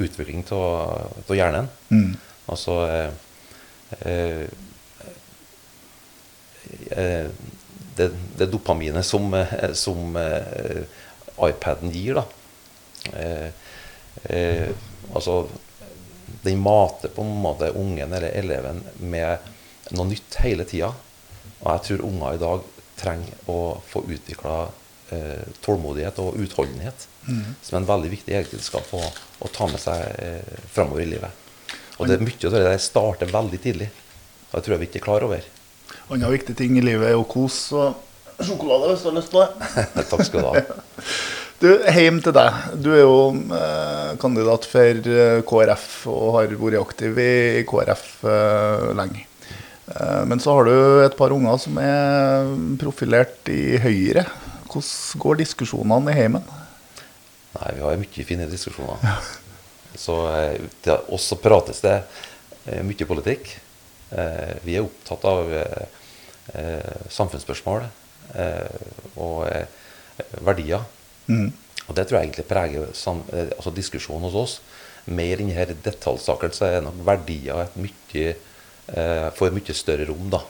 utvikling 0.00 0.46
av 0.56 1.28
hjernen. 1.36 1.68
Mm. 1.92 2.14
Altså 2.48 2.78
uh, 2.88 3.10
eh, 4.00 4.46
det, 7.98 8.08
det 8.40 8.48
dopaminet 8.48 9.04
som, 9.04 9.28
som 9.76 10.16
iPaden 11.44 11.92
gir, 11.92 12.20
da. 12.20 12.24
Altså 15.12 15.34
Den 16.44 16.60
mater 16.62 17.10
på 17.12 17.24
en 17.26 17.34
måte 17.42 17.72
ungen 17.74 18.12
eller 18.12 18.30
eleven 18.38 18.80
med 19.02 19.50
noe 19.90 20.06
nytt 20.12 20.38
hele 20.44 20.64
tida. 20.68 20.92
Og 21.62 21.70
jeg 21.72 21.84
tror 21.86 22.06
unger 22.08 22.36
i 22.36 22.42
dag 22.42 22.66
trenger 22.98 23.50
å 23.50 23.58
få 23.86 24.02
utvikla 24.06 24.56
eh, 25.14 25.46
tålmodighet 25.64 26.18
og 26.22 26.38
utholdenhet. 26.42 27.06
Som 27.28 27.76
er 27.76 27.82
en 27.82 27.90
veldig 27.90 28.10
viktig 28.14 28.34
egenskap 28.38 28.88
å, 28.96 29.02
å 29.44 29.50
ta 29.52 29.68
med 29.68 29.82
seg 29.82 30.04
eh, 30.24 30.58
framover 30.72 31.04
i 31.04 31.10
livet. 31.12 31.44
Og 31.98 32.08
det 32.08 32.16
er 32.16 32.24
mye 32.24 32.48
av 32.48 32.54
det 32.54 32.64
der 32.64 32.82
starter 32.82 33.32
veldig 33.32 33.60
tidlig. 33.62 33.88
Og 34.48 34.54
det 34.56 34.64
tror 34.64 34.76
jeg 34.76 34.82
vi 34.82 34.88
ikke 34.90 35.00
er 35.02 35.08
klar 35.08 35.26
over. 35.26 35.48
Andre 36.08 36.30
viktige 36.32 36.56
ting 36.62 36.78
i 36.78 36.84
livet 36.84 37.10
er 37.10 37.16
jo 37.16 37.26
kos 37.28 37.58
og 37.76 37.98
sjokolade, 38.38 38.92
hvis 38.92 39.04
du 39.04 39.10
har 39.10 39.18
lyst 39.18 39.34
på 39.34 39.42
det. 39.42 39.74
Takk 40.12 40.24
skal 40.28 40.46
du 40.46 40.48
ha. 40.48 40.62
Du, 41.58 41.66
Hjem 41.90 42.20
til 42.22 42.30
deg. 42.36 42.58
Du 42.78 42.92
er 42.94 43.00
jo 43.00 43.14
eh, 43.34 44.12
kandidat 44.22 44.68
for 44.70 45.08
eh, 45.10 45.40
KrF 45.42 45.86
og 46.06 46.36
har 46.36 46.52
vært 46.54 46.78
aktiv 46.78 47.18
i 47.18 47.64
KrF 47.66 48.04
eh, 48.30 48.84
lenge. 48.94 49.24
Eh, 49.96 50.24
men 50.26 50.40
så 50.40 50.54
har 50.56 50.68
du 50.68 51.04
et 51.04 51.16
par 51.16 51.32
unger 51.34 51.60
som 51.62 51.78
er 51.80 52.48
profilert 52.80 53.48
i 53.52 53.78
Høyre. 53.82 54.26
Hvordan 54.68 55.22
går 55.22 55.40
diskusjonene 55.42 56.12
i 56.12 56.18
heimen? 56.18 56.48
Nei, 57.54 57.70
vi 57.76 57.84
har 57.84 58.00
mye 58.00 58.26
fine 58.28 58.48
diskusjoner. 58.50 59.22
Så 59.98 60.18
eh, 60.34 60.68
til 60.84 61.14
oss 61.14 61.30
så 61.30 61.40
prates 61.40 61.80
det 61.84 61.96
eh, 62.66 62.84
mye 62.86 63.08
politikk. 63.08 63.56
Vi 64.64 64.72
er 64.72 64.86
opptatt 64.86 65.24
av 65.28 65.50
samfunnsspørsmål 67.12 67.82
og 69.20 69.42
verdier. 70.46 70.86
Mm. 71.28 71.50
Og 71.84 71.92
det 71.92 72.06
tror 72.08 72.16
jeg 72.16 72.30
egentlig 72.30 72.46
preger 72.48 72.86
altså 72.88 73.74
diskusjonen 73.76 74.24
hos 74.30 74.38
oss. 74.40 74.54
Mer 75.12 75.42
enn 75.44 75.52
denne 75.52 75.76
detaljsaken 75.84 76.56
så 76.56 76.70
er 76.70 76.86
nok 76.86 77.02
verdier 77.04 77.66
et 77.66 77.76
mye, 77.84 78.32
får 78.88 79.52
mye 79.52 79.74
større 79.76 80.06
rom, 80.08 80.30
da. 80.32 80.40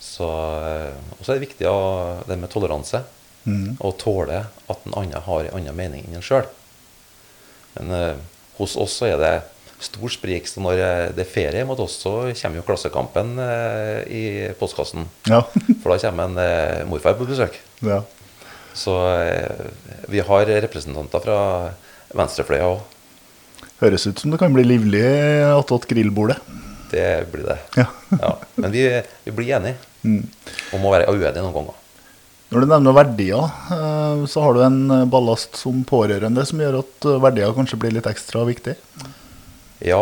Så, 0.00 0.26
eh, 0.64 0.96
og 1.18 1.22
så 1.22 1.34
er 1.34 1.38
det 1.38 1.46
viktig 1.46 1.68
å, 1.68 1.78
det 2.24 2.38
med 2.40 2.50
toleranse. 2.52 3.04
Mm. 3.44 3.76
Å 3.80 3.92
tåle 4.00 4.42
at 4.48 4.84
en 4.88 4.96
annen 4.96 5.24
har 5.26 5.46
en 5.46 5.56
annen 5.60 5.76
mening 5.76 6.06
enn 6.08 6.18
en 6.18 6.24
sjøl. 6.24 6.48
Men 7.76 7.92
eh, 7.96 8.22
hos 8.58 8.76
oss 8.80 8.96
så 9.00 9.10
er 9.10 9.20
det 9.20 9.34
stor 9.80 10.12
sprik. 10.12 10.48
Så 10.48 10.64
når 10.64 10.80
eh, 10.80 11.04
det 11.16 11.26
er 11.26 11.34
ferie 11.34 11.66
mot 11.68 11.80
oss, 11.84 11.98
så 12.00 12.14
kommer 12.40 12.60
jo 12.60 12.64
Klassekampen 12.68 13.36
eh, 13.44 13.98
i 14.08 14.24
postkassen. 14.60 15.04
Ja. 15.28 15.42
For 15.82 15.92
da 15.92 16.00
kommer 16.06 16.30
en 16.30 16.40
eh, 16.40 16.88
morfar 16.88 17.20
på 17.20 17.28
besøk. 17.28 17.60
ja. 17.84 18.02
Så 18.80 18.92
eh, 19.18 19.66
vi 20.08 20.20
har 20.22 20.46
representanter 20.62 21.20
fra 21.24 21.38
venstrefløya 22.14 22.68
òg. 22.68 22.84
Høres 23.80 24.06
ut 24.06 24.20
som 24.22 24.30
det 24.30 24.38
kan 24.38 24.54
bli 24.54 24.62
livlig 24.62 25.02
attåt 25.50 25.88
grillbordet. 25.90 26.38
Det 26.90 27.06
blir 27.32 27.44
det. 27.46 27.58
Ja. 27.78 27.86
Ja. 28.20 28.30
Men 28.56 28.72
vi, 28.74 28.84
vi 29.24 29.30
blir 29.36 29.54
enige 29.58 29.76
Mm. 30.02 30.22
om 30.72 30.84
å 30.88 30.90
være 30.94 31.10
uenige 31.12 31.42
noen 31.44 31.52
ganger. 31.52 31.74
Når 32.50 32.62
du 32.64 32.66
nevner 32.70 32.94
verdier, 32.96 33.50
eh, 33.76 34.22
så 34.32 34.40
har 34.46 34.54
du 34.56 34.62
en 34.64 34.78
ballast 35.12 35.58
som 35.60 35.82
pårørende 35.84 36.40
som 36.48 36.62
gjør 36.62 36.78
at 36.80 37.04
eh, 37.10 37.18
verdier 37.20 37.52
kanskje 37.54 37.76
blir 37.82 37.92
litt 37.92 38.08
ekstra 38.08 38.46
viktig. 38.48 38.74
Ja, 39.84 40.00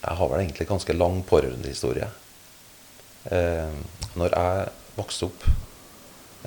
jeg 0.00 0.16
har 0.22 0.30
vel 0.32 0.40
egentlig 0.40 0.66
ganske 0.70 0.96
lang 0.96 1.20
pårørendehistorie. 1.28 2.08
Eh, 3.28 3.76
når 4.16 4.32
jeg 4.38 4.64
vokste 4.96 5.28
opp 5.28 5.44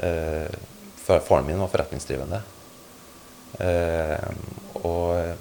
eh, 0.01 0.59
Faren 1.05 1.45
min 1.45 1.61
var 1.61 1.69
forretningsdrivende. 1.75 2.41
Eh, 3.61 4.29
og 4.81 5.37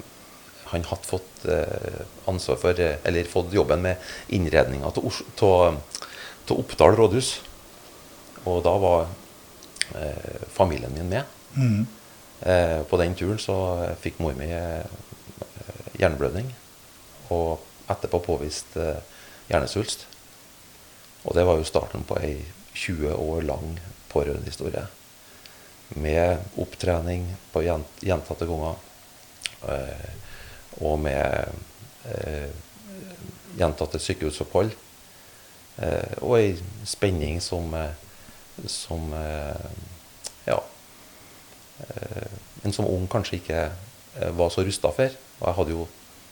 han 0.71 0.85
hadde 0.87 1.07
fått 1.07 1.45
eh, 1.51 2.01
ansvar 2.31 2.59
for, 2.61 2.79
eh, 2.79 2.99
eller 3.03 3.27
fått 3.29 3.53
jobben 3.53 3.83
med 3.83 4.11
innredninga 4.31 4.91
til 4.95 6.57
Oppdal 6.57 6.95
rådhus. 6.99 7.33
Og 8.49 8.63
da 8.65 8.73
var 8.81 9.09
eh, 9.95 10.45
familien 10.51 10.93
min 10.95 11.09
med. 11.11 11.23
Mm. 11.55 11.87
Eh, 12.41 12.79
på 12.89 12.97
den 12.97 13.15
turen 13.15 13.39
så 13.39 13.55
fikk 14.01 14.19
mor 14.23 14.33
mi 14.39 14.49
eh, 14.51 14.87
hjerneblødning. 15.99 16.49
Og 17.35 17.61
etterpå 17.91 18.23
påvist 18.25 18.77
eh, 18.79 19.03
hjernesvulst. 19.51 20.07
Og 21.27 21.35
det 21.37 21.45
var 21.45 21.59
jo 21.59 21.67
starten 21.67 22.07
på 22.07 22.17
ei 22.23 22.39
20 22.73 23.13
år 23.13 23.45
lang 23.45 23.75
pårørendehistorie. 24.11 24.87
Med 25.99 26.39
opptrening 26.59 27.27
på 27.51 27.65
gjent 27.67 28.01
gjentatte 28.01 28.47
ganger. 28.49 28.79
Eh, 29.67 30.20
og 30.81 30.99
med 30.99 31.51
eh, 32.09 32.49
gjentatte 33.57 33.99
sykehusopphold. 34.01 34.73
Eh, 35.81 36.13
og 36.21 36.37
ei 36.39 36.51
spenning 36.87 37.41
som, 37.43 37.73
eh, 37.77 37.93
som 38.67 39.13
eh, 39.13 39.65
Ja. 40.47 40.59
Eh, 41.81 42.37
men 42.63 42.73
som 42.73 42.85
ung 42.85 43.07
kanskje 43.09 43.39
ikke 43.39 43.71
var 44.37 44.49
så 44.53 44.61
rusta 44.65 44.91
for. 44.93 45.09
Og 45.39 45.47
jeg 45.47 45.57
hadde 45.57 45.71
jo 45.71 45.87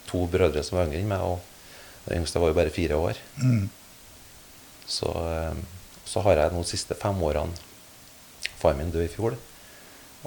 to 0.06 0.26
brødre 0.30 0.62
som 0.62 0.78
var 0.78 0.86
yngre 0.86 1.00
enn 1.00 1.10
meg, 1.10 1.22
og 1.22 1.40
den 2.06 2.20
yngste 2.20 2.38
var 2.42 2.52
jo 2.52 2.58
bare 2.58 2.70
fire 2.74 2.98
år. 2.98 3.18
Mm. 3.42 3.68
Så, 4.86 5.10
så 6.06 6.22
har 6.26 6.38
jeg 6.38 6.52
de 6.54 6.62
siste 6.66 6.94
fem 6.98 7.22
årene 7.22 7.54
Far 8.60 8.74
min 8.76 8.90
døde 8.92 9.06
i 9.06 9.12
fjor. 9.12 9.38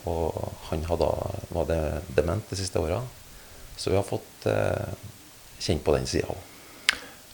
Og 0.10 0.54
han 0.72 0.84
hadde, 0.90 1.10
var 1.54 1.68
det 1.70 1.80
dement 2.18 2.50
de 2.50 2.58
siste 2.58 2.82
åra. 2.82 3.04
Så 3.78 3.92
vi 3.92 3.98
har 3.98 4.08
fått 4.08 4.48
eh, 4.50 4.94
kjent 5.64 5.84
på 5.86 5.96
den 5.96 6.10
sida 6.10 6.32
òg. 6.34 6.50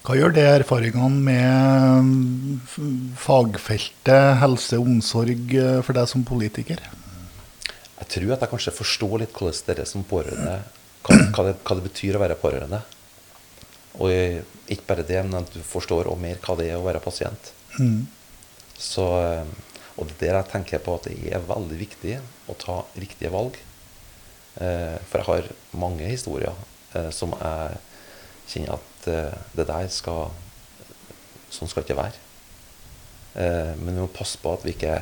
Hva 0.08 0.16
gjør 0.16 0.32
det 0.34 0.46
erfaringene 0.48 1.24
med 1.28 2.08
mm, 2.08 3.10
fagfeltet 3.20 4.40
helse 4.42 4.80
og 4.80 4.88
omsorg 4.96 5.56
eh, 5.60 5.82
for 5.86 5.98
deg 5.98 6.08
som 6.10 6.24
politiker? 6.26 6.82
Jeg 8.00 8.12
tror 8.16 8.32
at 8.34 8.46
jeg 8.46 8.52
kanskje 8.54 8.74
forstår 8.74 9.18
litt 9.22 9.36
hvordan 9.36 9.66
dere 9.68 9.86
som 9.86 10.06
pårørende 10.08 10.56
hva, 11.04 11.18
hva, 11.36 11.44
det, 11.50 11.58
hva 11.62 11.76
det 11.78 11.86
betyr 11.86 12.18
å 12.18 12.24
være 12.24 12.40
pårørende. 12.40 12.80
Og 14.00 14.14
eh, 14.14 14.40
ikke 14.72 14.88
bare 14.94 15.08
det, 15.08 15.20
men 15.26 15.42
at 15.42 15.52
du 15.54 15.60
forstår 15.66 16.08
også 16.08 16.24
mer 16.24 16.40
hva 16.46 16.56
det 16.60 16.70
er 16.72 16.80
å 16.80 16.86
være 16.86 17.04
pasient. 17.04 17.52
Mm. 17.80 18.08
Så, 18.80 19.06
eh, 19.20 19.82
og 20.00 20.10
det 20.16 20.30
er 20.30 20.38
der 20.38 20.40
jeg 20.42 20.52
tenker 20.54 20.84
på 20.86 20.96
at 20.96 21.10
det 21.10 21.34
er 21.36 21.50
veldig 21.50 21.80
viktig 21.80 22.20
å 22.50 22.56
ta 22.60 22.82
riktige 22.96 23.34
valg. 23.36 23.60
Eh, 24.60 24.98
for 25.08 25.22
jeg 25.22 25.28
har 25.28 25.46
mange 25.80 26.08
historier 26.10 26.56
eh, 26.98 27.08
som 27.16 27.32
jeg 27.40 27.78
kjenner 28.50 28.76
at 28.76 29.08
eh, 29.08 29.38
det 29.56 29.68
der 29.70 29.92
skal 29.94 30.34
Sånn 31.50 31.66
skal 31.66 31.82
det 31.82 31.90
ikke 31.90 31.98
være. 31.98 32.20
Men 33.82 33.96
vi 33.96 34.02
må 34.04 34.10
passe 34.14 34.38
på 34.38 34.52
at 34.54 34.62
vi 34.62 34.76
ikke 34.76 35.00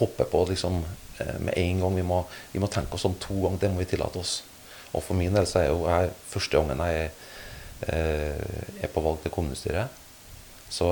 hopper 0.00 0.26
på 0.32 0.40
liksom, 0.48 0.80
med 1.46 1.54
en 1.54 1.84
gang. 1.84 1.94
Vi 1.94 2.02
må, 2.02 2.18
vi 2.50 2.58
må 2.58 2.66
tenke 2.66 2.98
oss 2.98 3.06
om 3.06 3.14
to 3.22 3.36
ganger. 3.44 3.60
Det 3.62 3.70
må 3.70 3.78
vi 3.78 3.86
tillate 3.92 4.18
oss. 4.18 4.32
Og 4.90 5.04
for 5.06 5.14
min 5.14 5.38
del 5.38 5.46
så 5.46 5.60
er 5.60 5.68
jo 5.68 5.86
jeg 5.86 6.10
første 6.32 6.58
gangen 6.58 6.82
jeg 6.82 7.12
er 7.86 8.90
på 8.90 9.06
valg 9.06 9.22
til 9.22 9.36
kommunestyret. 9.38 10.02
Så 10.66 10.90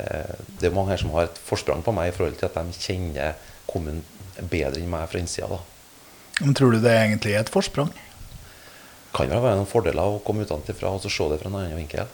det 0.00 0.70
er 0.70 0.72
mange 0.72 0.94
her 0.94 1.04
som 1.04 1.12
har 1.18 1.28
et 1.28 1.42
forsprang 1.50 1.84
på 1.84 1.92
meg 1.92 2.14
i 2.14 2.16
forhold 2.16 2.40
til 2.40 2.48
at 2.48 2.56
de 2.56 2.80
kjenner 2.80 3.36
kommunen 3.70 4.04
bedre 4.38 4.80
enn 4.80 4.90
meg 4.90 5.08
fra 5.10 5.20
innsida. 5.22 5.48
da. 5.48 5.60
Men 6.40 6.54
tror 6.54 6.74
du 6.74 6.82
det 6.82 6.94
egentlig 6.94 7.34
er 7.34 7.42
et 7.42 7.52
forsprang? 7.52 7.90
Kan 9.16 9.30
vel 9.32 9.42
være 9.42 9.58
noen 9.58 9.70
fordeler 9.70 10.16
å 10.16 10.22
komme 10.24 10.46
utenfra 10.46 10.92
og 10.92 11.02
så 11.02 11.10
se 11.10 11.26
det 11.32 11.40
fra 11.40 11.50
en 11.50 11.58
annen 11.58 11.78
vinkel. 11.78 12.10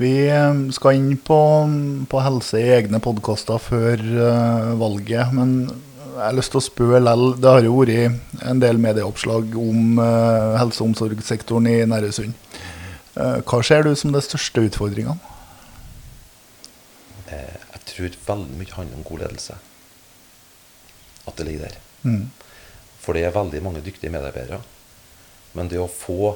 Vi 0.00 0.12
eh, 0.26 0.60
skal 0.74 0.98
inn 0.98 1.16
på, 1.22 1.40
på 2.10 2.22
helse 2.24 2.60
i 2.60 2.70
egne 2.76 3.00
podkaster 3.04 3.60
før 3.62 4.00
uh, 4.00 4.72
valget, 4.80 5.34
men 5.36 5.56
jeg 6.14 6.22
har 6.22 6.36
lyst 6.36 6.54
til 6.54 6.60
å 6.60 6.64
spørre 6.64 7.02
lell. 7.02 7.26
Det 7.42 7.50
har 7.50 7.66
jo 7.66 7.76
vært 7.80 8.40
en 8.46 8.62
del 8.62 8.80
medieoppslag 8.80 9.54
om 9.58 10.00
uh, 10.00 10.54
helse- 10.60 10.82
og 10.82 10.92
omsorgssektoren 10.92 11.68
i 11.70 11.76
Nærøysund. 11.90 12.34
Uh, 13.14 13.40
hva 13.42 13.60
ser 13.66 13.86
du 13.86 13.94
som 13.98 14.14
de 14.14 14.22
største 14.24 14.66
utfordringene? 14.68 15.33
Tror 17.88 18.16
veldig 18.26 18.58
mye 18.58 18.76
handler 18.76 18.98
om 18.98 19.06
god 19.06 19.24
ledelse. 19.24 19.56
At 21.24 21.36
det 21.36 21.46
ligger 21.48 21.68
der. 21.68 21.78
Mm. 22.04 22.30
For 23.00 23.16
det 23.16 23.24
er 23.26 23.36
veldig 23.36 23.62
mange 23.64 23.84
dyktige 23.84 24.12
medarbeidere. 24.12 24.60
Men 25.54 25.70
det 25.70 25.80
å 25.80 25.90
få 25.90 26.34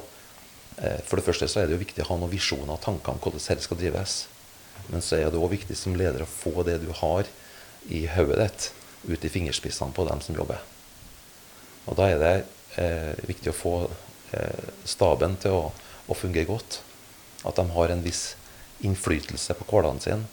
eh, 0.77 0.99
For 1.05 1.19
det 1.19 1.25
første 1.25 1.49
så 1.49 1.61
er 1.61 1.69
det 1.69 1.77
jo 1.77 1.83
viktig 1.83 2.05
å 2.05 2.11
ha 2.11 2.19
noen 2.19 2.33
visjoner 2.33 2.75
og 2.75 2.83
tanker 2.83 3.13
om 3.13 3.21
hvordan 3.21 3.41
dette 3.41 3.65
skal 3.65 3.79
drives. 3.79 4.21
Men 4.89 5.03
så 5.05 5.19
er 5.19 5.29
det 5.29 5.39
òg 5.39 5.51
viktig 5.53 5.77
som 5.77 5.97
leder 5.97 6.23
å 6.23 6.29
få 6.29 6.63
det 6.67 6.79
du 6.83 6.89
har 7.01 7.27
i 7.89 8.05
hodet 8.09 8.39
ditt, 8.41 8.69
ut 9.09 9.25
i 9.25 9.31
fingerspissene 9.31 9.95
på 9.95 10.05
dem 10.07 10.21
som 10.23 10.37
jobber. 10.37 10.61
Og 11.89 11.97
da 11.97 12.09
er 12.09 12.21
det 12.21 12.33
eh, 12.81 13.13
viktig 13.27 13.51
å 13.51 13.57
få 13.57 13.73
eh, 14.35 14.71
staben 14.87 15.37
til 15.41 15.57
å, 15.57 15.69
å 16.09 16.17
fungere 16.17 16.49
godt. 16.49 16.81
At 17.47 17.59
de 17.59 17.65
har 17.75 17.93
en 17.93 18.03
viss 18.03 18.33
innflytelse 18.85 19.55
på 19.57 19.67
hverdagen 19.69 20.03
sin. 20.03 20.27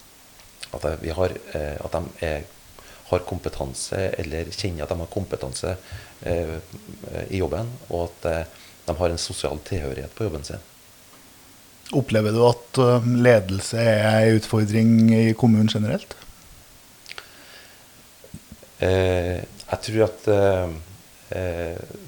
At 0.75 0.82
de, 0.82 0.92
vi 1.02 1.14
har, 1.14 1.35
eh, 1.54 1.75
at 1.85 1.96
de 1.96 2.26
er, 2.26 2.46
har 3.06 3.26
kompetanse, 3.28 4.00
eller 4.18 4.50
kjenner 4.50 4.85
at 4.85 4.94
de 4.94 5.00
har 5.02 5.12
kompetanse 5.12 5.76
eh, 6.26 6.56
i 7.30 7.42
jobben. 7.42 7.70
Og 7.90 8.08
at 8.08 8.30
eh, 8.30 8.64
de 8.87 8.96
har 8.99 9.12
en 9.12 9.20
sosial 9.20 9.61
tilhørighet 9.66 10.14
på 10.16 10.26
jobben 10.26 10.46
sin. 10.46 10.64
Opplever 11.94 12.35
du 12.35 12.42
at 12.49 12.80
eh, 12.82 13.11
ledelse 13.28 13.78
er 13.78 14.26
en 14.26 14.40
utfordring 14.40 14.96
i 15.14 15.25
kommunen 15.38 15.70
generelt? 15.70 16.16
Eh, 18.82 19.38
jeg 19.42 19.82
tror 19.87 20.02
at 20.08 20.28
eh, 20.35 20.75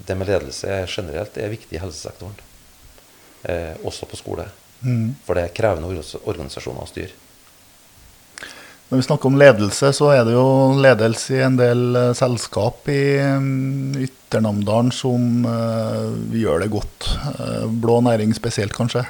det 0.06 0.16
med 0.18 0.28
ledelse 0.28 0.82
generelt 0.90 1.38
er 1.38 1.54
viktig 1.54 1.78
i 1.78 1.82
helsesektoren. 1.82 2.36
Eh, 3.48 3.74
også 3.86 4.06
på 4.10 4.18
skole. 4.18 4.48
Mm. 4.82 5.14
For 5.26 5.38
det 5.38 5.46
er 5.46 5.56
krevende 5.56 5.88
organisasjoner 6.24 6.84
å 6.84 6.90
styre. 6.90 7.14
Når 8.88 9.02
vi 9.02 9.04
snakker 9.04 9.28
om 9.28 9.36
ledelse, 9.36 9.90
så 9.92 10.06
er 10.14 10.22
det 10.24 10.32
jo 10.32 10.46
ledelse 10.80 11.36
i 11.36 11.42
en 11.44 11.58
del 11.60 11.98
eh, 11.98 12.12
selskap 12.16 12.88
i 12.88 13.02
mm, 13.20 13.98
Ytternamdalen 14.06 14.88
som 14.96 15.44
vi 16.32 16.40
gjør 16.46 16.64
det 16.64 16.70
godt. 16.72 17.08
Eh, 17.34 17.66
blå 17.68 17.98
næring 18.06 18.32
spesielt, 18.36 18.72
kanskje. 18.76 19.04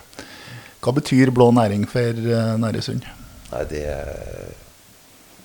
Hva 0.82 0.94
betyr 0.96 1.30
blå 1.34 1.52
næring 1.54 1.86
for 1.90 2.18
Nærøysund? 2.58 3.06
Nei, 3.52 3.62
det, 3.70 3.84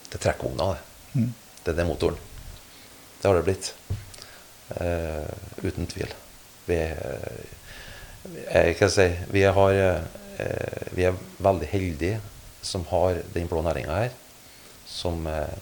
det 0.10 0.18
er 0.18 0.24
trekkvogna, 0.26 0.74
det. 0.74 0.82
Mm. 1.14 1.30
Det 1.64 1.72
er 1.72 1.78
det 1.78 1.88
motoren. 1.88 2.18
Det 3.22 3.30
har 3.30 3.38
det 3.38 3.46
blitt. 3.48 3.70
Uh, 4.74 5.30
uten 5.62 5.86
tvil. 5.88 6.10
Vi, 6.66 6.80
jeg 8.34 8.76
kan 8.80 8.92
si, 8.92 9.06
vi, 9.32 9.46
har, 9.46 9.80
uh, 9.80 10.90
vi 10.98 11.06
er 11.08 11.22
veldig 11.44 11.70
heldige 11.70 12.20
som 12.64 12.86
har 12.90 13.22
den 13.36 13.48
blå 13.48 13.62
næringa 13.64 14.02
her. 14.02 14.18
Som 14.94 15.26
eh, 15.28 15.58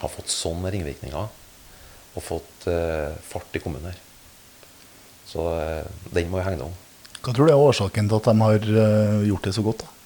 har 0.00 0.12
fått 0.12 0.32
sånne 0.32 0.72
ringvirkninger. 0.74 1.32
Og 2.14 2.24
fått 2.24 2.68
eh, 2.70 3.16
fart 3.24 3.56
i 3.56 3.62
kommunen 3.62 3.92
her. 3.92 4.00
Så 5.30 5.46
eh, 5.54 5.86
den 6.10 6.30
må 6.30 6.40
jo 6.40 6.46
hegne 6.46 6.66
om. 6.66 6.76
Hva 7.20 7.34
tror 7.36 7.46
du 7.46 7.52
er 7.52 7.62
årsaken 7.62 8.08
til 8.08 8.18
at 8.18 8.28
de 8.30 8.34
har 8.40 8.68
gjort 9.28 9.46
det 9.46 9.54
så 9.54 9.64
godt? 9.64 9.84
da? 9.84 9.96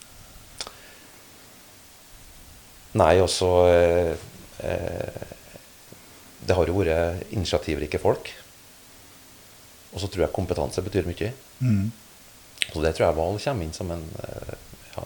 Nei, 3.00 3.14
eh, 3.18 4.16
eh, 4.68 5.22
Det 6.44 6.54
har 6.58 6.68
jo 6.68 6.76
vært 6.82 7.32
initiativrike 7.32 7.98
folk. 8.02 8.28
Og 9.94 10.02
så 10.02 10.10
tror 10.10 10.26
jeg 10.26 10.34
kompetanse 10.34 10.82
betyr 10.84 11.06
mye. 11.08 11.32
Mm. 11.64 11.88
Så 12.66 12.82
det 12.82 12.94
tror 12.96 13.06
jeg 13.06 13.16
Val 13.16 13.38
kommer 13.40 13.64
inn 13.64 13.72
som 13.72 13.90
en 13.94 14.04
ja, 14.94 15.04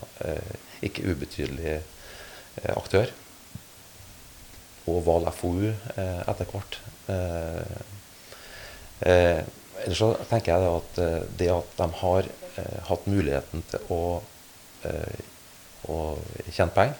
ikke 0.82 1.12
ubetydelig 1.12 1.78
aktør. 2.72 3.12
Og 4.88 5.04
Val 5.07 5.28
FoU 5.35 5.68
eh, 5.68 6.21
etter 6.25 6.49
hvert. 6.50 6.80
Eh, 7.12 7.78
eh, 9.09 9.40
ellers 9.85 10.02
så 10.02 10.12
tenker 10.30 10.54
jeg 10.54 10.64
det 10.64 10.75
at 10.75 11.33
det 11.38 11.50
at 11.54 11.76
de 11.78 11.88
har 12.00 12.33
hatt 12.88 13.07
muligheten 13.07 13.62
til 13.71 13.92
å, 13.95 14.02
eh, 14.88 15.21
å 15.87 15.99
tjene 16.50 16.75
penger, 16.75 16.97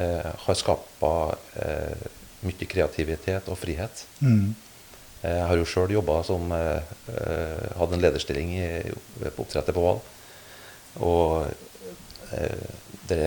eh, 0.00 0.30
har 0.46 0.58
skapa 0.58 1.12
eh, 1.60 2.06
mye 2.42 2.68
kreativitet 2.68 3.50
og 3.52 3.60
frihet. 3.60 4.06
Mm. 4.24 4.54
Jeg 5.22 5.44
har 5.46 5.54
jo 5.54 5.66
sjøl 5.68 5.92
jobba 5.94 6.16
som 6.26 6.50
Hadde 6.50 7.94
en 7.94 8.00
lederstilling 8.02 8.48
i, 8.56 8.64
på 9.22 9.44
oppdrettet 9.44 9.76
på 9.76 9.84
Hval. 9.84 10.00
Og 11.06 11.46
eh, 12.34 12.72
de 13.08 13.20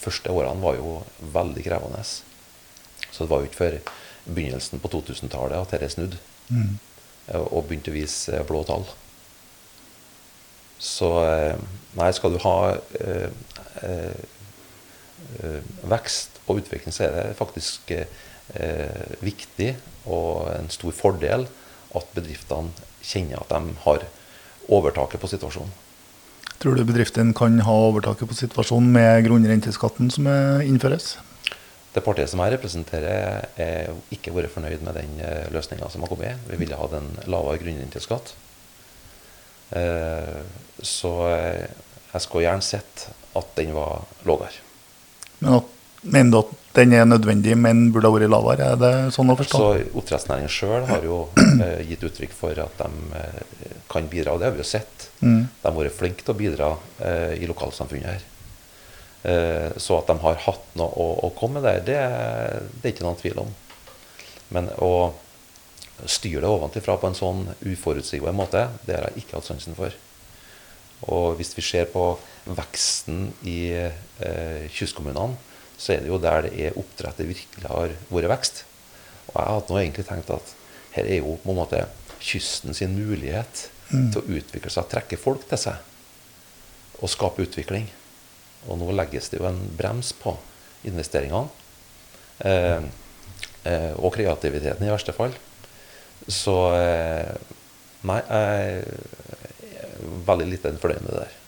første 0.00 0.30
årene 0.30 0.62
var 0.62 0.78
jo 0.78 1.00
veldig 1.34 1.64
krevende. 1.66 2.04
Så 3.10 3.24
det 3.24 3.30
var 3.30 3.42
jo 3.42 3.50
ikke 3.50 3.62
før 3.64 3.78
begynnelsen 4.30 4.80
på 4.82 4.90
2000-tallet 4.92 5.58
at 5.58 5.74
dette 5.74 5.92
snudde. 5.94 6.18
Mm. 6.50 6.78
Og 7.50 7.66
begynte 7.68 7.92
å 7.92 7.96
vise 7.96 8.34
eh, 8.34 8.46
blå 8.46 8.62
tall. 8.66 8.86
Så 10.80 11.10
eh, 11.26 11.60
nei, 11.98 12.10
skal 12.16 12.34
du 12.34 12.40
ha 12.42 12.56
eh, 13.00 13.28
eh, 13.84 14.22
eh, 15.42 15.74
vekst 15.90 16.40
og 16.46 16.62
utvikling, 16.62 16.94
så 16.94 17.06
er 17.06 17.16
det 17.16 17.38
faktisk 17.38 17.92
eh, 17.94 19.12
viktig 19.20 19.74
og 20.10 20.48
en 20.54 20.70
stor 20.72 20.96
fordel 20.96 21.46
at 21.94 22.16
bedriftene 22.16 22.72
kjenner 23.04 23.42
at 23.42 23.52
de 23.52 23.76
har 23.84 24.06
overtaket 24.70 25.20
på 25.22 25.30
situasjonen. 25.30 25.72
Tror 26.60 26.76
du 26.76 26.84
bedriftene 26.84 27.32
kan 27.36 27.56
ha 27.64 27.74
overtaket 27.88 28.28
på 28.28 28.36
situasjonen 28.36 28.90
med 28.92 29.24
grunnrenteskatten 29.24 30.10
som 30.12 30.26
innføres? 30.60 31.14
Det 31.90 32.04
partiet 32.06 32.30
som 32.30 32.42
jeg 32.44 32.54
representerer, 32.54 33.48
er 33.58 33.90
ikke 34.14 34.34
vært 34.36 34.52
fornøyd 34.54 34.84
med 34.86 34.94
den 34.94 35.16
løsninga 35.50 35.88
som 35.90 36.04
har 36.04 36.12
kommet. 36.12 36.44
Vi 36.46 36.58
ville 36.60 36.78
hatt 36.78 36.94
en 36.94 37.10
lavere 37.26 37.58
grunnrenteskatt. 37.58 38.34
Eh, 39.70 40.40
så 40.82 41.12
eh, 41.30 41.66
jeg 42.12 42.24
skulle 42.24 42.46
gjerne 42.46 42.66
sett 42.66 43.06
at 43.38 43.52
den 43.58 43.74
var 43.76 44.02
lavere. 44.26 44.64
Men 45.38 45.60
at, 45.60 45.76
mener 46.02 46.32
du 46.32 46.38
at 46.40 46.56
den 46.74 46.94
er 46.94 47.06
nødvendig, 47.06 47.56
men 47.58 47.88
burde 47.94 48.10
ha 48.10 48.14
vært 48.14 48.32
lavere? 48.32 48.72
Er 48.74 48.80
det 48.80 48.92
sånn 49.14 49.30
å 49.30 49.36
forstå? 49.38 49.60
Så 49.60 50.00
Oppdrettsnæringen 50.00 50.52
sjøl 50.52 50.88
har 50.90 51.06
jo 51.06 51.22
eh, 51.64 51.86
gitt 51.86 52.04
uttrykk 52.06 52.34
for 52.34 52.62
at 52.62 52.82
de 52.82 53.20
eh, 53.20 53.78
kan 53.90 54.10
bidra, 54.10 54.34
og 54.34 54.42
det 54.42 54.50
har 54.50 54.58
vi 54.58 54.64
jo 54.64 54.70
sett. 54.72 55.08
Mm. 55.22 55.46
De 55.46 55.66
har 55.68 55.78
vært 55.78 55.98
flinke 55.98 56.26
til 56.26 56.34
å 56.34 56.40
bidra 56.40 56.72
eh, 57.06 57.38
i 57.38 57.50
lokalsamfunnet 57.50 58.10
her. 58.10 58.26
Eh, 59.22 59.70
så 59.76 59.98
at 60.00 60.08
de 60.08 60.16
har 60.22 60.38
hatt 60.46 60.76
noe 60.80 60.88
å, 60.96 61.08
å 61.28 61.32
komme 61.36 61.60
med 61.60 61.68
der, 61.68 61.82
det, 61.84 61.98
det 62.80 62.88
er 62.88 62.94
ikke 62.94 63.06
noen 63.06 63.20
tvil 63.20 63.42
om. 63.42 63.50
Men 64.54 64.70
å 64.80 65.12
styre 66.08 66.40
det 66.44 66.50
ovenfra 66.50 66.96
på 66.96 67.10
en 67.10 67.18
sånn 67.18 67.42
uforutsigbar 67.60 68.32
måte, 68.36 68.64
det 68.86 68.96
har 68.96 69.10
jeg 69.10 69.24
ikke 69.24 69.36
hatt 69.38 69.50
sansen 69.50 69.76
for. 69.76 69.92
Og 71.12 71.36
hvis 71.38 71.52
vi 71.56 71.64
ser 71.64 71.88
på 71.92 72.04
veksten 72.48 73.30
i 73.48 73.60
eh, 73.76 74.66
kystkommunene, 74.72 75.36
så 75.80 75.94
er 75.94 76.02
det 76.04 76.10
jo 76.10 76.20
der 76.20 76.44
det 76.44 76.52
er 76.60 76.76
oppdrett 76.76 77.20
det 77.20 77.28
virkelig 77.30 77.68
har 77.70 77.94
vært 78.12 78.32
vekst. 78.34 78.64
Og 79.30 79.36
jeg 79.38 79.54
hadde 79.54 79.72
nå 79.72 79.78
egentlig 79.80 80.08
tenkt 80.08 80.32
at 80.34 80.56
her 80.96 81.06
er 81.06 81.22
jo 81.22 81.38
på 81.40 81.52
en 81.52 81.60
måte 81.60 81.84
kysten 82.20 82.76
sin 82.76 82.92
mulighet 82.98 83.68
til 83.90 84.18
å 84.20 84.26
utvikle 84.38 84.70
seg, 84.72 84.90
trekke 84.90 85.18
folk 85.18 85.46
til 85.48 85.60
seg 85.60 87.00
og 87.00 87.08
skape 87.08 87.46
utvikling. 87.46 87.88
Og 88.68 88.80
nå 88.80 88.90
legges 88.92 89.30
det 89.32 89.40
jo 89.40 89.48
en 89.48 89.60
brems 89.76 90.12
på 90.16 90.34
investeringene. 90.88 91.48
Eh, 92.44 92.82
eh, 93.68 93.92
og 93.96 94.12
kreativiteten 94.16 94.86
i 94.86 94.92
verste 94.92 95.14
fall. 95.16 95.32
Så 96.28 96.56
eh, 96.76 97.30
nei, 98.08 98.18
jeg 98.20 98.82
er 99.80 100.10
veldig 100.28 100.48
lite 100.48 100.74
fornøyd 100.80 101.06
med 101.06 101.14
det 101.14 101.22
der. 101.24 101.38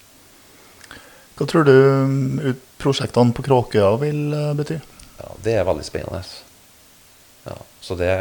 Hva 1.36 1.48
tror 1.48 1.68
du 1.68 1.74
mm, 1.74 2.40
prosjektene 2.80 3.36
på 3.36 3.44
Kråkøya 3.44 3.92
vil 4.00 4.24
eh, 4.36 4.54
bety? 4.56 4.80
Ja, 5.20 5.34
det 5.44 5.58
er 5.58 5.68
veldig 5.68 5.86
spennende. 5.86 6.24
Ja, 7.46 7.56
så 7.82 7.96
det 7.98 8.12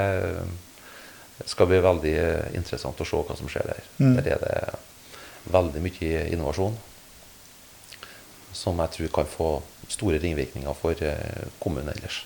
skal 1.50 1.68
bli 1.70 1.80
veldig 1.82 2.16
interessant 2.58 3.00
å 3.02 3.08
se 3.08 3.20
hva 3.26 3.36
som 3.38 3.50
skjer 3.50 3.72
der. 3.72 3.84
Mm. 4.02 4.16
Der 4.18 4.32
er 4.36 4.42
det 4.44 5.52
veldig 5.52 5.82
mye 5.82 6.26
innovasjon 6.30 6.76
som 8.54 8.80
jeg 8.84 8.96
tror 8.96 9.14
kan 9.20 9.30
få 9.30 9.50
store 9.92 10.20
ringvirkninger 10.22 10.78
for 10.78 10.96
eh, 11.06 11.48
kommunen 11.62 11.92
ellers. 11.94 12.24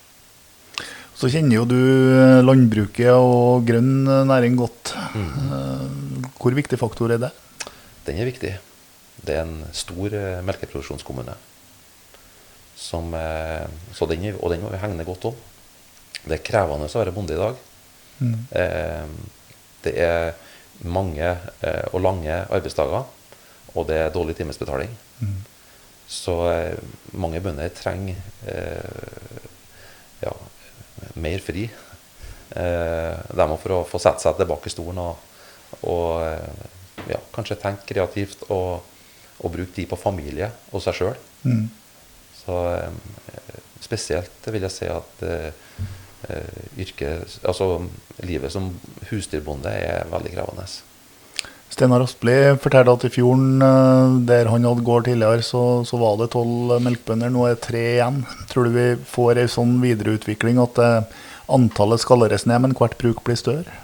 Så 1.16 1.30
kjenner 1.32 1.62
jo 1.62 1.66
du 1.70 1.80
eh, 1.80 2.44
landbruket 2.44 3.12
og 3.16 3.66
grønn 3.68 4.06
eh, 4.06 4.24
næring 4.28 4.58
godt. 4.60 4.94
Mm. 5.16 6.30
Hvor 6.36 6.58
viktig 6.58 6.80
faktor 6.82 7.16
er 7.16 7.22
det? 7.26 7.32
Den 8.06 8.22
er 8.22 8.30
viktig. 8.30 8.54
Det 9.26 9.38
er 9.38 9.46
en 9.46 9.64
stor 9.74 10.14
melkeproduksjonskommune. 10.46 11.34
Som, 12.76 13.16
så 13.96 14.06
den, 14.12 14.26
og 14.36 14.52
den 14.52 14.62
må 14.62 14.70
vi 14.70 14.82
hegne 14.82 15.06
godt 15.08 15.30
om. 15.32 15.38
Det 16.26 16.36
er 16.36 16.44
krevende 16.44 16.90
å 16.90 17.00
være 17.00 17.14
bonde 17.16 17.34
i 17.34 17.40
dag. 17.40 17.62
Mm. 18.20 18.36
Eh, 18.60 19.08
det 19.88 19.96
er 20.04 20.34
mange 20.84 21.32
og 21.94 22.02
lange 22.04 22.36
arbeidsdager, 22.52 23.06
og 23.74 23.86
det 23.88 24.00
er 24.02 24.14
dårlig 24.14 24.36
timesbetaling. 24.36 24.92
Mm. 25.22 25.38
Så 26.08 26.36
eh, 26.52 26.78
mange 27.18 27.42
bønder 27.42 27.72
trenger 27.74 28.18
eh, 28.50 29.46
ja, 30.22 30.34
mer 31.22 31.42
fri. 31.44 31.66
Eh, 32.56 33.16
de 33.36 33.48
må 33.50 33.58
for 33.62 33.80
å 33.80 33.86
få 33.90 34.02
sette 34.02 34.24
seg 34.24 34.38
tilbake 34.38 34.70
i 34.70 34.74
stolen 34.74 35.02
og, 35.02 35.24
og 35.90 37.10
ja, 37.10 37.20
kanskje 37.34 37.58
tenke 37.62 37.90
kreativt 37.90 38.46
og, 38.54 38.86
og 39.42 39.54
bruke 39.54 39.74
tid 39.76 39.90
på 39.90 40.00
familie 40.00 40.52
og 40.72 40.84
seg 40.86 41.00
sjøl. 41.00 41.18
Mm. 41.46 41.66
Så 42.38 42.56
spesielt 43.82 44.50
vil 44.54 44.66
jeg 44.66 44.74
si 44.74 44.88
at 44.90 45.24
yrket, 46.82 47.40
altså 47.46 47.68
livet 48.26 48.54
som 48.54 48.70
husdyrbonde 49.10 49.74
er 49.74 50.06
veldig 50.10 50.34
krevende. 50.34 50.66
Steinar 51.76 52.06
Aspli 52.06 52.34
fortalte 52.64 52.94
at 52.96 53.04
i 53.04 53.12
fjorden, 53.12 53.60
eh, 53.60 54.14
der 54.30 54.48
han 54.48 54.64
hadde 54.64 54.84
gård 54.88 55.10
tidligere, 55.10 55.44
så, 55.44 55.84
så 55.84 56.00
var 56.00 56.16
det 56.22 56.30
tolv 56.32 56.78
melkebønder. 56.86 57.34
Nå 57.34 57.44
er 57.50 57.58
det 57.58 57.66
tre 57.66 57.82
igjen. 57.98 58.22
Tror 58.52 58.70
du 58.70 58.78
vi 58.78 58.86
får 59.12 59.42
ei 59.42 59.50
sånn 59.52 59.74
videreutvikling 59.84 60.62
at 60.64 60.80
eh, 60.80 61.18
antallet 61.52 62.00
skaleres 62.00 62.48
ned, 62.48 62.64
men 62.64 62.76
hvert 62.80 62.96
bruk 63.02 63.26
blir 63.28 63.40
større? 63.40 63.82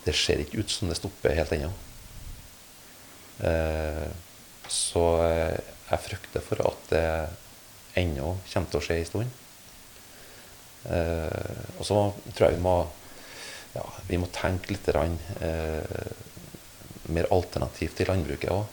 det 0.00 0.14
ser 0.16 0.40
ikke 0.40 0.62
ut 0.64 0.72
som 0.72 0.88
det 0.88 0.96
stopper 0.98 1.36
helt 1.36 1.52
ennå. 1.54 1.68
Eh, 3.46 4.06
så 4.70 5.04
jeg 5.28 6.04
frykter 6.06 6.42
for 6.44 6.62
at 6.64 6.88
det 6.90 7.04
ennå 8.00 8.32
kommer 8.40 8.72
til 8.72 8.80
å 8.80 8.84
skje 8.86 8.96
en 8.96 9.08
stund. 9.10 9.36
Og 11.76 11.84
så 11.84 12.00
tror 12.32 12.46
jeg 12.46 12.56
vi 12.56 12.64
må, 12.64 12.74
ja, 13.74 13.84
vi 14.08 14.18
må 14.22 14.30
tenke 14.34 14.72
litt 14.72 14.88
grann, 14.88 15.18
eh, 15.44 16.10
mer 17.08 17.28
alternativt 17.32 17.96
til 17.96 18.10
landbruket 18.10 18.52
òg. 18.52 18.64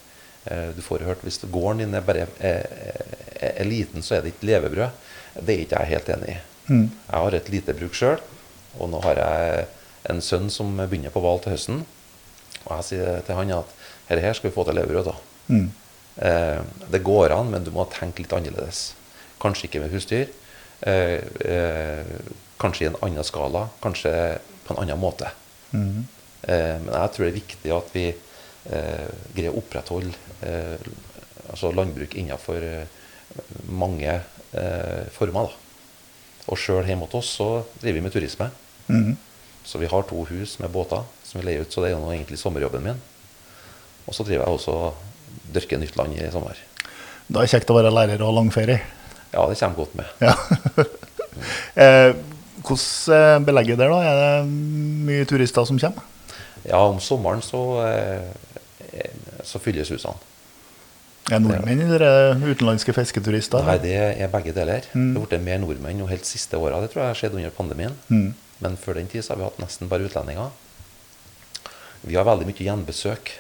Eh, 0.52 0.70
du 0.76 0.82
får 0.84 1.04
jo 1.04 1.10
hørt 1.12 1.24
hvis 1.26 1.40
gården 1.44 1.84
din 1.84 1.98
er 1.98 2.06
bare 2.06 2.28
er, 2.40 2.68
er, 3.40 3.52
er 3.54 3.68
liten, 3.68 4.04
så 4.04 4.18
er 4.18 4.26
det 4.26 4.36
ikke 4.36 4.52
levebrød. 4.52 5.04
Det 5.38 5.54
er 5.54 5.64
ikke 5.66 5.82
jeg 5.82 5.94
helt 5.94 6.14
enig 6.16 6.36
i. 6.36 6.38
Mm. 6.68 6.86
Jeg 6.90 7.24
har 7.24 7.38
et 7.38 7.52
lite 7.54 7.76
bruk 7.78 7.96
sjøl, 7.96 8.22
og 8.78 8.92
nå 8.92 9.02
har 9.06 9.22
jeg 9.22 9.68
en 10.12 10.24
sønn 10.24 10.50
som 10.54 10.76
begynner 10.80 11.14
på 11.14 11.22
Hval 11.24 11.42
til 11.44 11.56
høsten. 11.56 11.84
Og 12.66 12.72
jeg 12.76 12.88
sier 12.90 13.22
til 13.28 13.38
han 13.38 13.54
at 13.56 13.76
her, 14.10 14.24
her 14.24 14.36
skal 14.36 14.50
vi 14.50 14.56
få 14.56 14.66
til 14.68 14.80
levebrød. 14.80 15.12
da. 15.12 15.16
Mm. 15.48 15.70
Eh, 16.18 16.60
det 16.92 17.04
går 17.06 17.36
an, 17.36 17.52
men 17.54 17.64
du 17.64 17.72
må 17.76 17.86
tenke 17.92 18.24
litt 18.24 18.36
annerledes. 18.36 18.92
Kanskje 19.42 19.70
ikke 19.70 19.84
med 19.84 19.94
husdyr. 19.94 20.32
Eh, 20.82 21.20
eh, 21.46 22.06
kanskje 22.62 22.86
i 22.86 22.90
en 22.92 23.00
annen 23.06 23.28
skala. 23.28 23.68
Kanskje 23.84 24.12
på 24.66 24.74
en 24.74 24.84
annen 24.84 25.00
måte. 25.00 25.30
Mm. 25.72 26.08
Eh, 26.44 26.78
men 26.84 26.94
jeg 26.94 27.14
tror 27.14 27.26
det 27.26 27.32
er 27.32 27.40
viktig 27.40 27.74
at 27.76 27.94
vi 27.96 28.06
eh, 28.12 29.08
greier 29.34 29.54
å 29.54 29.62
opprettholde 29.62 30.14
eh, 30.46 30.76
altså 31.48 31.72
landbruk 31.74 32.18
innenfor 32.18 32.64
mange 33.70 34.20
former. 35.14 35.52
da. 35.52 36.48
Og 36.48 36.60
sjøl 36.60 36.88
hjemme 36.88 37.06
hos 37.06 37.18
oss 37.20 37.34
så 37.38 37.48
driver 37.82 37.98
vi 37.98 38.04
med 38.06 38.14
turisme. 38.16 38.48
Mm. 38.88 39.18
Så 39.68 39.80
vi 39.82 39.90
har 39.92 40.08
to 40.08 40.24
hus 40.30 40.56
med 40.62 40.72
båter 40.72 41.04
som 41.28 41.40
vi 41.40 41.46
leier 41.46 41.66
ut, 41.66 41.72
så 41.72 41.84
det 41.84 41.92
er 41.92 41.98
jo 41.98 42.12
egentlig 42.12 42.40
sommerjobben 42.40 42.86
min. 42.86 43.02
Og 44.08 44.16
så 44.16 44.24
driver 44.24 44.46
jeg 44.46 44.60
også 44.60 44.76
og 44.80 45.52
dyrker 45.54 45.82
nytt 45.82 46.00
land 46.00 46.16
i 46.16 46.32
sommer. 46.32 46.60
Da 47.28 47.42
er 47.42 47.48
det 47.48 47.52
kjekt 47.52 47.72
å 47.72 47.78
være 47.78 47.92
lærer 47.92 48.24
og 48.24 48.32
ha 48.32 48.38
lang 48.40 48.52
ferie. 48.56 48.80
Ja, 49.34 49.44
det 49.52 49.60
kommer 49.60 49.82
godt 49.84 49.98
med. 50.00 50.14
Ja. 50.24 50.36
eh, 51.84 52.12
hvordan 52.64 53.48
belegger 53.48 53.76
belegget 53.76 53.82
der, 53.84 53.92
da? 53.92 54.00
Er 54.04 54.22
det 54.22 54.54
mye 55.12 55.28
turister 55.28 55.68
som 55.68 55.80
kommer? 55.80 56.17
Ja, 56.68 56.82
om 56.88 57.00
sommeren 57.04 57.42
så, 57.46 57.62
eh, 57.88 59.14
så 59.48 59.62
fylles 59.64 59.92
husene. 59.94 60.18
Er 61.28 61.42
nordmenn 61.44 61.82
eller 61.84 62.04
er 62.06 62.36
det 62.40 62.54
utenlandske 62.54 62.94
fisketurister? 62.96 63.66
Nei, 63.68 63.80
det 63.84 63.96
er 64.00 64.30
begge 64.32 64.54
deler. 64.56 64.86
Mm. 64.94 65.10
Det 65.12 65.20
har 65.20 65.26
blitt 65.26 65.44
mer 65.44 65.60
nordmenn 65.60 66.00
nå 66.00 66.08
helt 66.08 66.28
siste 66.28 66.60
åra. 66.60 66.80
Det 66.84 66.94
tror 66.94 67.04
jeg 67.04 67.12
har 67.12 67.20
skjedd 67.20 67.36
under 67.36 67.52
pandemien. 67.56 67.98
Mm. 68.08 68.30
Men 68.64 68.78
før 68.80 69.00
den 69.00 69.10
tid 69.12 69.26
så 69.26 69.34
har 69.34 69.42
vi 69.42 69.48
hatt 69.50 69.60
nesten 69.60 69.92
bare 69.92 70.08
utlendinger. 70.08 70.54
Vi 72.08 72.16
har 72.16 72.28
veldig 72.28 72.48
mye 72.48 72.68
gjenbesøk. 72.70 73.34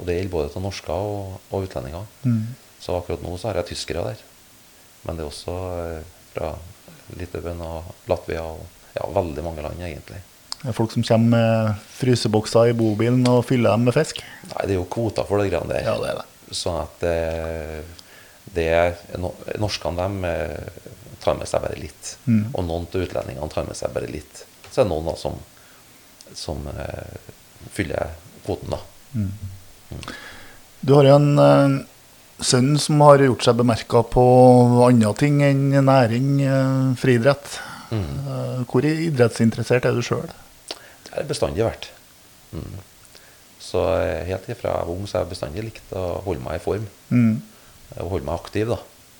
Og 0.00 0.08
det 0.08 0.16
gjelder 0.16 0.32
både 0.32 0.52
til 0.52 0.64
norsker 0.64 1.08
og, 1.08 1.38
og 1.52 1.66
utlendinger. 1.66 2.04
Mm. 2.24 2.52
Så 2.82 2.96
akkurat 2.96 3.24
nå 3.24 3.32
så 3.38 3.48
har 3.50 3.60
jeg 3.60 3.72
tyskere 3.72 4.04
der. 4.10 4.22
Men 5.06 5.16
det 5.16 5.24
er 5.24 5.32
også 5.32 5.56
eh, 5.78 6.12
fra 6.32 6.52
Litauen 7.18 7.60
og 7.64 8.08
Latvia 8.10 8.44
og 8.44 8.62
ja, 8.92 9.08
veldig 9.08 9.44
mange 9.44 9.64
land, 9.64 9.80
egentlig. 9.80 10.20
Det 10.62 10.70
er 10.70 10.76
folk 10.76 10.92
som 10.94 11.02
kommer 11.02 11.32
med 11.34 11.86
frysebokser 11.96 12.70
i 12.70 12.76
bobilen 12.78 13.24
og 13.26 13.42
fyller 13.48 13.74
dem 13.74 13.88
med 13.88 13.96
fisk? 13.96 14.20
Nei, 14.52 14.66
det 14.68 14.76
er 14.76 14.78
jo 14.78 14.86
kvoter 14.90 15.26
for 15.26 15.42
det 15.42 15.50
greiene 15.50 15.74
der. 15.74 15.88
Ja, 15.88 15.96
det 15.98 16.12
er 16.12 16.20
det. 16.20 16.54
Sånn 16.54 16.78
at 16.78 17.02
eh, 17.08 17.80
det 18.54 18.66
er 18.70 18.94
Norskene 19.58 19.98
dem 19.98 20.26
eh, 20.28 20.92
tar 21.22 21.38
med 21.38 21.50
seg 21.50 21.64
bare 21.64 21.78
litt. 21.80 22.16
Mm. 22.26 22.44
Og 22.52 22.66
noen 22.66 22.86
av 22.86 23.06
utlendingene 23.06 23.50
tar 23.52 23.66
med 23.66 23.78
seg 23.78 23.94
bare 23.94 24.10
litt. 24.10 24.44
Så 24.68 24.82
er 24.82 24.86
det 24.86 24.92
noen 24.92 25.10
da 25.10 25.16
som, 25.18 25.38
som 26.36 26.62
uh, 26.66 27.32
fyller 27.74 28.14
kvoten, 28.46 28.74
da. 28.74 28.80
Du 30.82 30.94
har 30.96 31.06
jo 31.06 31.16
en 31.18 31.32
uh, 31.38 31.76
sønn 32.42 32.74
som 32.82 33.02
har 33.04 33.22
gjort 33.22 33.46
seg 33.46 33.58
bemerka 33.60 34.02
på 34.14 34.24
andre 34.86 35.12
ting 35.20 35.42
enn 35.46 35.68
næring, 35.86 36.30
uh, 36.46 36.94
friidrett. 36.98 37.58
Mm. 37.92 38.64
Hvor 38.70 38.86
idrettsinteressert 38.88 39.84
er 39.84 39.92
du 39.98 40.00
sjøl? 40.04 40.30
Det 41.12 41.18
har 41.18 41.26
jeg 41.26 41.28
bestandig 41.28 41.64
vært. 41.66 41.90
Mm. 42.56 42.78
Så 43.60 43.82
eh, 44.00 44.24
helt 44.30 44.48
ifra 44.48 44.72
jeg 44.72 44.88
var 44.88 44.94
ung 44.94 45.04
så 45.04 45.18
har 45.18 45.26
jeg 45.26 45.34
bestandig 45.34 45.66
likt 45.66 45.92
å 45.92 46.06
holde 46.24 46.40
meg 46.40 46.56
i 46.56 46.62
form. 46.64 46.86
Mm. 47.12 47.42
og 48.00 48.14
holde 48.14 48.24
meg 48.24 48.38
aktiv. 48.40 48.72
da. 48.72 48.78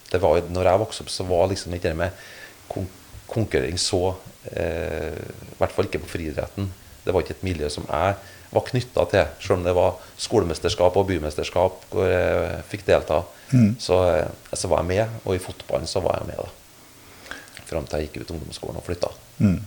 Det 0.09 0.21
var, 0.21 0.41
når 0.49 0.69
jeg 0.71 0.81
vokste 0.81 1.05
opp, 1.05 1.13
så 1.13 1.27
var 1.29 1.51
liksom 1.53 1.77
ikke 1.77 1.93
det 1.93 1.99
med 2.01 2.25
kon 2.73 2.89
konkurrering 3.33 3.79
så 3.81 4.15
eh, 4.53 5.15
I 5.17 5.57
hvert 5.57 5.73
fall 5.73 5.87
ikke 5.89 6.03
på 6.03 6.11
friidretten. 6.11 6.67
Det 7.05 7.13
var 7.15 7.25
ikke 7.25 7.37
et 7.39 7.45
miljø 7.47 7.69
som 7.73 7.87
jeg 7.89 8.17
var 8.53 8.65
knytta 8.67 9.05
til, 9.09 9.31
selv 9.41 9.57
om 9.57 9.63
det 9.65 9.73
var 9.77 9.95
skolemesterskap 10.21 10.99
og 11.01 11.07
bymesterskap 11.09 11.87
hvor 11.93 12.11
jeg 12.11 12.59
fikk 12.69 12.85
delta. 12.89 13.23
Mm. 13.53 13.77
Så, 13.81 14.01
eh, 14.17 14.29
så 14.53 14.69
var 14.69 14.83
jeg 14.83 14.91
med, 14.91 15.21
og 15.25 15.37
i 15.37 15.41
fotballen 15.41 15.89
så 15.89 16.05
var 16.05 16.21
jeg 16.21 16.33
med. 16.33 16.41
da. 16.41 17.37
Fram 17.69 17.89
til 17.89 18.01
jeg 18.01 18.11
gikk 18.11 18.25
ut 18.25 18.35
ungdomsskolen 18.37 18.81
og 18.81 18.85
flytta. 18.89 19.13
Mm. 19.41 19.61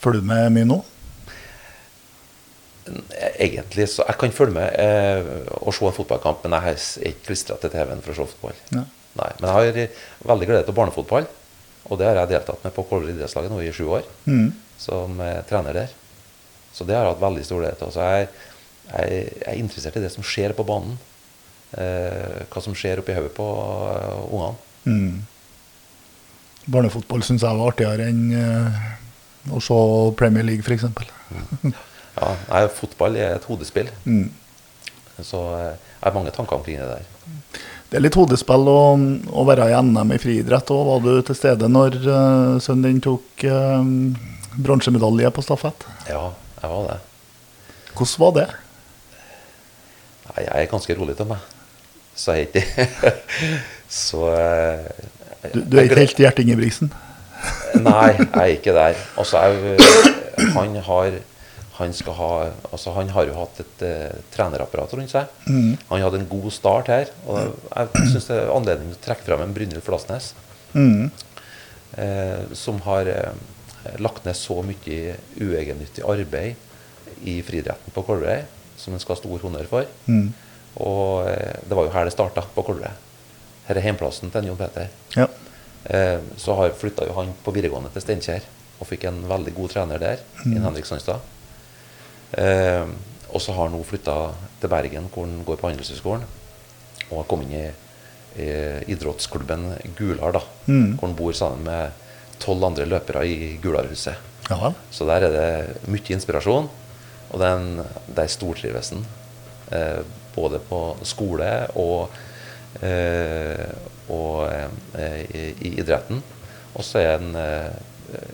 Følger 0.00 0.20
du 0.20 0.28
med 0.32 0.50
mye 0.56 0.68
nå? 0.68 0.80
Egentlig 3.38 3.86
så 3.92 4.04
Jeg 4.08 4.16
kan 4.18 4.32
følge 4.34 4.54
med 4.56 4.72
eh, 4.80 5.28
og 5.60 5.74
se 5.76 5.84
en 5.86 5.94
fotballkamp, 5.96 6.44
men 6.46 6.56
jeg 6.56 6.74
er 6.78 7.10
ikke 7.12 7.26
klistra 7.28 7.58
til 7.60 7.70
TV-en 7.74 8.00
for 8.04 8.14
å 8.14 8.16
se 8.18 8.32
fotball. 8.32 8.56
Nei. 8.76 8.86
Nei, 9.18 9.28
Men 9.40 9.48
jeg 9.50 9.88
har 9.90 10.28
veldig 10.30 10.46
glede 10.48 10.64
til 10.68 10.76
barnefotball, 10.76 11.26
og 11.90 11.98
det 11.98 12.06
har 12.06 12.20
jeg 12.22 12.30
deltatt 12.30 12.64
med 12.64 12.74
på 12.76 12.84
Kolver 12.88 13.10
idrettslag 13.12 13.48
nå 13.50 13.58
i 13.64 13.72
sju 13.74 13.88
år, 13.98 14.04
Mm. 14.30 14.52
som 14.78 15.20
eh, 15.20 15.40
trener 15.48 15.74
der. 15.74 15.94
Så 16.72 16.86
det 16.86 16.94
har 16.94 17.04
jeg 17.04 17.14
hatt 17.16 17.24
veldig 17.24 17.44
stor 17.44 17.60
glede 17.60 17.78
til. 17.80 17.90
Så 17.92 18.06
jeg, 18.06 18.28
jeg, 18.92 19.24
jeg 19.40 19.48
er 19.50 19.58
interessert 19.58 19.96
i 19.98 20.04
det 20.04 20.12
som 20.14 20.22
skjer 20.26 20.54
på 20.56 20.66
banen. 20.68 20.96
Eh, 21.74 22.46
hva 22.50 22.62
som 22.62 22.74
skjer 22.74 23.02
oppi 23.02 23.14
hodet 23.14 23.34
på 23.36 23.44
uh, 23.46 24.24
ungene. 24.30 24.56
Mm. 24.86 25.20
Barnefotball 26.70 27.22
syns 27.26 27.42
jeg 27.46 27.58
var 27.58 27.72
artigere 27.72 28.06
enn 28.10 28.24
uh, 28.34 28.80
å 29.54 29.60
se 29.64 29.76
Premier 30.18 30.46
League, 30.46 30.62
f.eks. 30.66 30.86
Ja, 32.20 32.34
nei, 32.50 32.62
fotball 32.76 33.16
er 33.16 33.36
et 33.38 33.46
hodespill, 33.48 33.88
Mm. 34.04 34.30
så 35.24 35.40
eh, 35.56 35.70
jeg 36.00 36.04
har 36.06 36.14
mange 36.16 36.32
tanker 36.32 36.56
omkring 36.56 36.78
det 36.80 36.88
der. 36.88 37.06
Det 37.90 37.98
er 37.98 38.04
litt 38.04 38.14
hodespill 38.16 38.68
å, 38.70 38.80
å 39.34 39.44
være 39.48 39.66
i 39.72 39.76
NM 39.82 40.12
i 40.14 40.18
friidrett. 40.22 40.70
òg. 40.70 40.86
var 40.86 41.00
du 41.04 41.22
til 41.26 41.34
stede 41.36 41.68
når 41.68 41.96
uh, 42.06 42.60
sønnen 42.62 42.86
din 42.86 43.00
tok 43.02 43.44
uh, 43.50 43.82
bronsemedalje 44.62 45.30
på 45.34 45.42
stafett? 45.42 45.86
Ja, 46.08 46.28
jeg 46.62 46.70
var 46.70 46.86
det. 46.86 46.98
Hvordan 47.96 48.22
var 48.22 48.36
det? 48.36 48.46
Nei, 50.30 50.44
jeg 50.44 50.54
er 50.62 50.70
ganske 50.70 50.96
rolig 51.00 51.16
til 51.18 51.26
meg. 51.32 51.42
Så 52.14 52.36
jeg 52.36 52.46
er 52.46 52.60
ikke 52.62 53.12
Så 53.90 54.26
eh, 54.36 54.86
Du, 55.54 55.60
du 55.64 55.78
er 55.78 55.88
ikke 55.88 55.98
helt 56.04 56.20
Gjert 56.20 56.38
Ingebrigtsen? 56.42 56.92
Nei, 57.80 58.10
jeg 58.12 58.30
er 58.36 58.50
ikke 58.54 58.74
der. 58.76 58.98
Altså, 59.18 59.40
jeg, 59.40 59.80
han 60.54 60.76
har 60.86 61.16
han, 61.80 61.92
skal 61.96 62.14
ha, 62.18 62.30
altså, 62.70 62.92
han 62.96 63.08
har 63.14 63.26
jo 63.28 63.34
hatt 63.38 63.60
et 63.64 63.82
uh, 63.86 64.18
trenerapparat 64.34 64.92
rundt 64.98 65.12
seg. 65.12 65.32
Mm. 65.48 65.74
Han 65.88 66.04
hadde 66.04 66.20
en 66.22 66.28
god 66.30 66.50
start 66.54 66.90
her. 66.92 67.10
Og 67.26 67.40
jeg 67.40 68.10
syns 68.12 68.28
det 68.30 68.36
er 68.38 68.52
anledning 68.54 68.92
til 68.92 69.00
å 69.00 69.04
trekke 69.08 69.26
fram 69.26 69.44
en 69.46 69.56
Brynhild 69.56 69.84
Flasnes, 69.86 70.32
Mm. 70.70 71.08
eh, 71.98 72.44
som 72.54 72.76
har 72.84 73.08
eh, 73.10 73.32
lagt 73.98 74.22
ned 74.24 74.36
så 74.38 74.60
mye 74.62 75.16
uegennyttig 75.40 76.04
arbeid 76.06 76.54
i 77.26 77.40
friidretten 77.42 77.90
på 77.96 78.04
Kolvereid, 78.06 78.46
som 78.78 78.94
han 78.94 79.02
skal 79.02 79.16
ha 79.16 79.20
stor 79.24 79.42
honnør 79.42 79.66
for. 79.66 79.88
Mm. 80.06 80.28
Og 80.86 81.26
det 81.66 81.74
var 81.74 81.88
jo 81.88 81.94
her 81.96 82.06
det 82.06 82.14
starta, 82.14 82.44
på 82.54 82.62
Kolvereid. 82.68 82.94
Her 83.66 83.80
er 83.80 83.88
hjemplassen 83.90 84.30
til 84.30 84.46
Jon 84.52 84.60
Peter. 84.60 84.86
Ja. 85.16 85.26
Eh, 85.90 86.20
så 86.38 86.54
har 86.60 86.70
flytta 86.78 87.06
jo 87.08 87.16
han 87.18 87.34
på 87.44 87.52
videregående 87.56 87.90
til 87.94 88.04
Steinkjer 88.04 88.46
og 88.80 88.86
fikk 88.88 89.08
en 89.10 89.20
veldig 89.28 89.52
god 89.58 89.74
trener 89.74 90.00
der, 90.00 90.22
Inn 90.46 90.62
Henrik 90.64 90.86
Sandstad. 90.88 91.20
Eh, 92.38 92.84
og 93.30 93.40
så 93.42 93.52
har 93.54 93.68
han 93.68 93.76
nå 93.76 93.82
flytta 93.86 94.16
til 94.60 94.68
Bergen, 94.72 95.08
hvor 95.12 95.26
han 95.26 95.44
går 95.46 95.56
på 95.60 95.68
Handelshøyskolen. 95.70 96.24
Og 97.10 97.16
har 97.22 97.28
kommet 97.30 97.50
inn 97.50 97.60
i, 97.60 97.70
i 98.42 98.48
idrettsklubben 98.94 99.70
Gular, 99.98 100.32
da, 100.38 100.42
Mm. 100.66 100.96
hvor 100.98 101.08
han 101.08 101.16
bor 101.18 101.32
sammen 101.34 101.64
med 101.64 101.90
tolv 102.40 102.64
andre 102.64 102.86
løpere 102.86 103.24
i 103.26 103.56
Gularhuset. 103.62 104.14
ja. 104.50 104.72
Så 104.90 105.04
der 105.06 105.26
er 105.26 105.30
det 105.30 105.88
mye 105.88 106.14
inspirasjon, 106.14 106.68
og 107.30 107.38
den, 107.40 107.82
der 108.16 108.26
stortrives 108.26 108.90
han. 108.90 109.06
Eh, 109.72 110.02
både 110.34 110.58
på 110.58 110.96
skole 111.04 111.66
og, 111.74 112.08
eh, 112.82 113.66
og 114.08 114.48
eh, 114.94 115.20
i, 115.34 115.44
i 115.60 115.74
idretten. 115.80 116.22
Og 116.74 116.84
så 116.86 116.98
er 117.02 117.18
han 117.18 117.34
eh, 117.34 117.70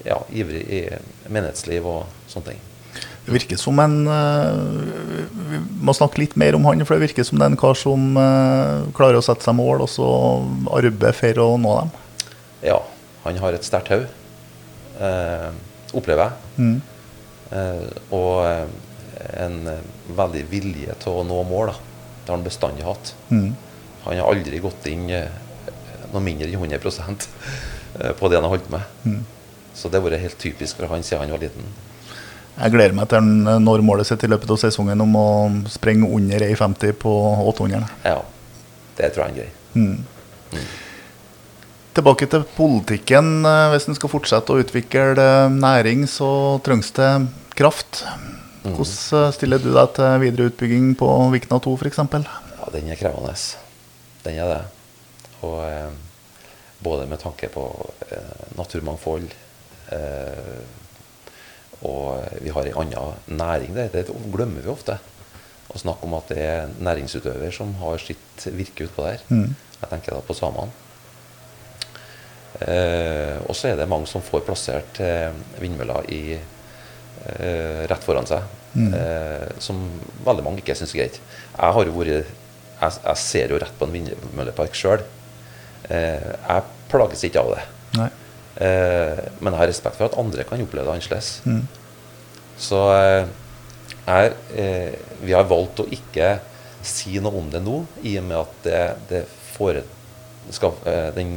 ja, 0.07 0.19
ivrig 0.33 0.63
i 0.69 0.81
menighetsliv 1.29 1.85
og 1.87 2.07
sånne 2.29 2.53
ting. 2.53 2.61
Det 3.27 3.35
virker 3.35 3.59
som 3.59 3.79
en 3.83 3.97
eh, 4.07 4.59
Vi 5.51 5.61
må 5.83 5.95
snakke 5.97 6.21
litt 6.23 6.37
mer 6.39 6.55
om 6.59 6.67
han, 6.69 6.85
for 6.87 6.97
det 6.97 7.09
virker 7.09 7.27
som 7.27 7.41
det 7.41 7.47
er 7.49 7.55
en 7.55 7.61
kar 7.61 7.79
som 7.79 8.13
eh, 8.21 8.87
klarer 8.97 9.19
å 9.19 9.25
sette 9.25 9.47
seg 9.47 9.57
mål 9.59 9.83
og 9.87 9.91
så 9.91 10.11
arbeide 10.79 11.15
for 11.17 11.43
å 11.43 11.49
nå 11.61 11.75
dem. 11.81 11.95
Ja, 12.67 12.81
han 13.25 13.41
har 13.43 13.57
et 13.57 13.67
sterkt 13.67 13.91
hode, 13.95 14.11
eh, 15.03 15.51
opplever 15.97 16.31
jeg. 16.31 16.63
Mm. 16.63 16.79
Eh, 17.51 17.89
og 18.15 18.47
eh, 18.47 18.65
en 19.43 19.59
veldig 20.17 20.45
vilje 20.51 20.95
til 21.03 21.21
å 21.21 21.27
nå 21.27 21.43
mål. 21.51 21.73
Da. 21.73 21.99
Det 22.23 22.31
har 22.31 22.39
han 22.39 22.47
bestandig 22.47 22.87
hatt. 22.87 23.13
Mm. 23.31 23.51
Han 24.07 24.21
har 24.21 24.31
aldri 24.31 24.63
gått 24.63 24.87
inn 24.91 25.11
noe 26.13 26.23
mindre 26.23 26.49
enn 26.49 26.55
100 26.55 26.79
eh, 28.01 28.13
på 28.17 28.29
det 28.31 28.39
han 28.39 28.47
har 28.47 28.55
holdt 28.55 28.71
med. 28.73 28.95
Mm. 29.05 29.25
Så 29.77 29.91
det 29.91 30.01
har 30.01 30.07
vært 30.09 30.25
helt 30.25 30.41
typisk 30.41 30.79
for 30.81 30.91
han 30.93 31.05
siden 31.05 31.27
han 31.27 31.35
var 31.37 31.45
liten. 31.45 31.75
Jeg 32.57 32.73
gleder 32.73 32.95
meg 32.97 33.09
til 33.11 33.21
han 33.21 33.63
når 33.65 33.83
målet 33.85 34.09
sitt 34.09 34.23
i 34.25 34.31
løpet 34.33 34.51
av 34.55 34.59
sesongen 34.63 35.03
om 35.05 35.17
å 35.21 35.27
sprenge 35.69 36.09
under 36.09 36.41
1,50 36.47 36.95
på 37.03 37.13
800. 37.53 37.85
Ja, 38.07 38.23
det 38.97 39.11
tror 39.13 39.27
jeg 39.27 39.29
han 39.29 39.37
greier. 39.37 39.53
Mm. 39.77 40.67
Tilbake 41.97 42.29
til 42.33 42.45
politikken. 42.57 43.29
eh, 43.49 43.67
Hvis 43.73 43.89
en 43.89 43.97
skal 43.97 44.13
fortsette 44.13 44.53
å 44.53 44.61
utvikle 44.61 45.05
eh, 45.17 45.49
næring, 45.53 46.07
så 46.09 46.31
trengs 46.65 46.91
det 46.97 47.11
kraft. 47.57 48.03
Hvordan 48.65 49.21
eh, 49.21 49.31
stiller 49.37 49.61
du 49.63 49.71
deg 49.73 49.93
til 49.97 50.19
videre 50.25 50.49
utbygging 50.51 50.91
på 51.01 51.09
Vikna 51.33 51.61
2 51.65 51.77
f.eks.? 51.81 52.01
Ja, 52.57 52.73
den 52.73 52.89
er 52.93 53.01
krevende. 53.01 53.37
Den 54.25 54.41
er 54.43 54.53
det. 54.53 54.63
Og 55.45 55.61
eh, 55.65 55.93
både 56.85 57.07
med 57.09 57.21
tanke 57.21 57.49
på 57.53 57.65
eh, 58.11 58.49
naturmangfold 58.59 59.29
eh, 59.93 60.61
Og 61.85 62.41
vi 62.41 62.53
har 62.55 62.67
ei 62.67 62.75
anna 62.79 63.11
næring 63.29 63.77
der. 63.77 63.93
Det 63.93 64.07
glemmer 64.33 64.65
vi 64.65 64.73
ofte. 64.73 64.99
Å 65.67 65.79
snakke 65.83 66.07
om 66.07 66.17
at 66.17 66.31
det 66.33 66.41
er 66.41 66.75
næringsutøver 66.81 67.53
som 67.53 67.75
har 67.83 68.01
sitt 68.01 68.47
virke 68.55 68.87
utpå 68.87 69.05
der. 69.05 69.25
Mm. 69.29 69.55
Jeg 69.81 69.91
tenker 69.91 70.17
da 70.17 70.25
på 70.25 70.37
samene. 70.37 70.73
Eh, 72.65 73.37
og 73.45 73.53
så 73.57 73.73
er 73.73 73.77
det 73.77 73.89
mange 73.91 74.09
som 74.09 74.25
får 74.25 74.47
plassert 74.47 75.01
eh, 75.05 75.29
vindmøller 75.61 76.09
i, 76.15 76.39
eh, 76.39 77.83
rett 77.91 78.07
foran 78.07 78.29
seg. 78.29 78.47
Mm. 78.77 78.93
Eh, 78.97 79.49
som 79.61 79.83
veldig 80.25 80.45
mange 80.47 80.63
ikke 80.63 80.77
syns 80.79 80.95
er 80.95 81.03
greit. 81.03 81.21
Jeg 81.53 81.77
har 81.77 81.89
jo 81.89 81.97
vært 81.97 82.33
jeg, 82.77 82.93
jeg 82.93 83.21
ser 83.21 83.53
jo 83.53 83.61
rett 83.61 83.77
på 83.79 83.89
en 83.89 83.95
vindmøllepark 83.95 84.77
sjøl. 84.77 85.05
Eh, 85.89 86.33
jeg 86.33 86.65
plages 86.93 87.25
ikke 87.27 87.43
av 87.43 87.55
det. 87.57 87.67
Nei. 87.97 88.11
Eh, 88.57 89.25
men 89.41 89.53
jeg 89.53 89.61
har 89.61 89.69
respekt 89.69 89.99
for 89.99 90.09
at 90.09 90.19
andre 90.21 90.45
kan 90.49 90.63
oppleve 90.65 90.87
det 90.87 90.95
annerledes. 90.95 91.33
Mm. 91.45 91.65
Så 92.59 92.83
eh, 92.97 93.27
jeg, 94.07 94.37
eh, 94.57 94.95
vi 95.23 95.35
har 95.37 95.49
valgt 95.51 95.83
å 95.85 95.89
ikke 95.93 96.37
si 96.87 97.19
noe 97.21 97.37
om 97.41 97.51
det 97.53 97.61
nå, 97.65 97.83
i 98.07 98.17
og 98.21 98.29
med 98.29 98.39
at 98.39 98.63
det, 98.65 98.85
det 99.11 99.25
fore, 99.57 99.83
skal, 100.55 100.77
eh, 100.87 101.11
den 101.17 101.37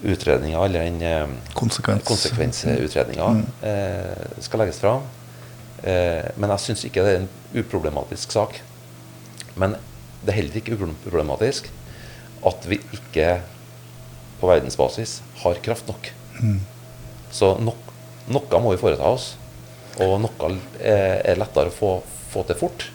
utredninga, 0.00 0.60
eller 0.64 0.86
den 0.86 1.38
Konsekvens. 1.56 2.04
konsekvensutredninga, 2.08 3.30
eh, 3.66 4.28
skal 4.40 4.62
legges 4.62 4.80
fram. 4.80 5.02
Eh, 5.82 6.28
men 6.36 6.52
jeg 6.54 6.64
syns 6.66 6.84
ikke 6.88 7.04
det 7.04 7.12
er 7.14 7.22
en 7.22 7.30
uproblematisk 7.62 8.32
sak. 8.36 8.60
Men 9.56 9.76
det 10.20 10.32
er 10.32 10.38
heller 10.42 10.60
ikke 10.60 10.76
uproblematisk 10.76 11.70
at 12.46 12.68
vi 12.68 12.80
ikke 12.96 13.40
på 14.40 14.48
verdensbasis 14.50 15.20
har 15.42 15.60
kraft 15.64 15.88
nok. 15.90 16.10
Så 17.30 17.52
nok, 17.62 17.92
noe 18.32 18.60
må 18.64 18.72
vi 18.74 18.80
foreta 18.80 19.10
oss. 19.12 19.34
Og 20.00 20.16
noe 20.22 20.52
er, 20.80 21.20
er 21.32 21.38
lettere 21.40 21.70
å 21.70 21.74
få, 21.74 21.90
få 22.32 22.44
til 22.48 22.58
fort. 22.60 22.86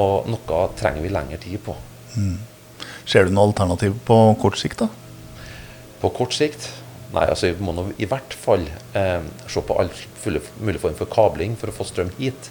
Og 0.00 0.28
noe 0.30 0.62
trenger 0.78 1.04
vi 1.04 1.12
lengre 1.12 1.40
tid 1.42 1.60
på. 1.66 1.76
Ser 3.06 3.26
du 3.26 3.34
noe 3.34 3.50
alternativ 3.50 3.96
på 4.06 4.18
kort 4.40 4.58
sikt, 4.60 4.84
da? 4.84 4.88
På 6.00 6.12
kort 6.16 6.32
sikt 6.36 6.70
Nei, 7.10 7.24
altså 7.26 7.48
vi 7.50 7.64
må 7.66 7.72
nå 7.74 7.88
i 7.98 8.06
hvert 8.06 8.34
fall 8.38 8.62
eh, 8.94 9.22
se 9.50 9.62
på 9.66 9.74
all 9.82 9.88
fulle, 10.22 10.38
mulig 10.62 10.78
form 10.78 10.94
for 10.94 11.10
kabling 11.10 11.56
for 11.58 11.72
å 11.72 11.74
få 11.74 11.82
strøm 11.88 12.12
hit. 12.20 12.50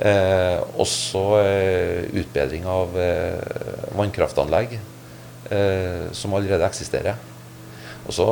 Eh, 0.00 0.56
også 0.80 1.22
eh, 1.42 2.06
utbedring 2.22 2.64
av 2.72 2.96
eh, 2.96 3.36
vannkraftanlegg 3.98 4.78
eh, 4.78 6.06
som 6.16 6.32
allerede 6.36 6.64
eksisterer. 6.64 7.20
Og 8.06 8.14
så 8.14 8.28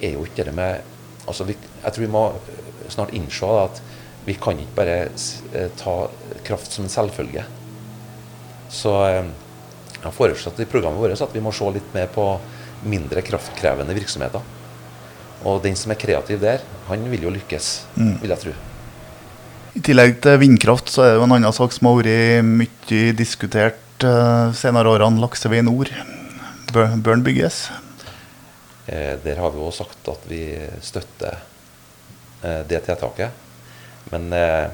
er 0.00 0.14
jo 0.14 0.24
ikke 0.26 0.44
det 0.46 0.54
med 0.56 0.80
altså 1.28 1.44
vi, 1.48 1.56
Jeg 1.56 1.92
tror 1.92 2.04
vi 2.04 2.12
må 2.12 2.24
snart 2.90 3.14
innse 3.14 3.48
at 3.60 3.80
vi 4.26 4.34
kan 4.36 4.58
ikke 4.60 4.76
bare 4.76 4.96
eh, 5.56 5.70
ta 5.80 5.94
kraft 6.44 6.72
som 6.72 6.84
en 6.84 6.92
selvfølge. 6.92 7.44
Så 8.70 8.92
eh, 9.06 9.28
jeg 9.94 10.04
har 10.04 10.16
foreslått 10.16 10.60
i 10.60 10.68
programmet 10.68 11.00
vårt 11.00 11.22
at 11.22 11.34
vi 11.36 11.42
må 11.44 11.52
se 11.54 11.68
litt 11.72 11.94
mer 11.96 12.10
på 12.12 12.26
mindre 12.88 13.22
kraftkrevende 13.24 13.96
virksomheter. 13.96 14.44
Og 15.44 15.62
den 15.64 15.76
som 15.76 15.92
er 15.92 16.00
kreativ 16.00 16.40
der, 16.42 16.64
han 16.88 17.04
vil 17.12 17.24
jo 17.24 17.32
lykkes, 17.32 17.68
vil 17.96 18.32
jeg 18.32 18.42
tro. 18.42 18.54
I 19.76 19.82
tillegg 19.86 20.18
til 20.24 20.40
vindkraft, 20.42 20.90
så 20.92 21.04
er 21.04 21.12
det 21.12 21.20
jo 21.20 21.26
en 21.28 21.36
annen 21.36 21.54
sak 21.56 21.72
som 21.72 21.88
har 21.88 22.00
vært 22.00 22.44
mye 22.44 23.12
diskutert 23.16 24.04
uh, 24.04 24.50
senere 24.56 24.90
årene. 24.92 25.22
Laksevei 25.22 25.62
nord. 25.64 25.92
Bør 26.74 26.98
den 27.06 27.24
bygges? 27.24 27.68
Eh, 28.90 29.14
der 29.22 29.38
har 29.38 29.52
vi 29.54 29.62
òg 29.62 29.72
sagt 29.76 30.08
at 30.10 30.24
vi 30.26 30.40
støtter 30.82 31.36
eh, 32.42 32.62
det 32.66 32.80
tiltaket. 32.88 33.30
Men 34.10 34.32
eh, 34.34 34.70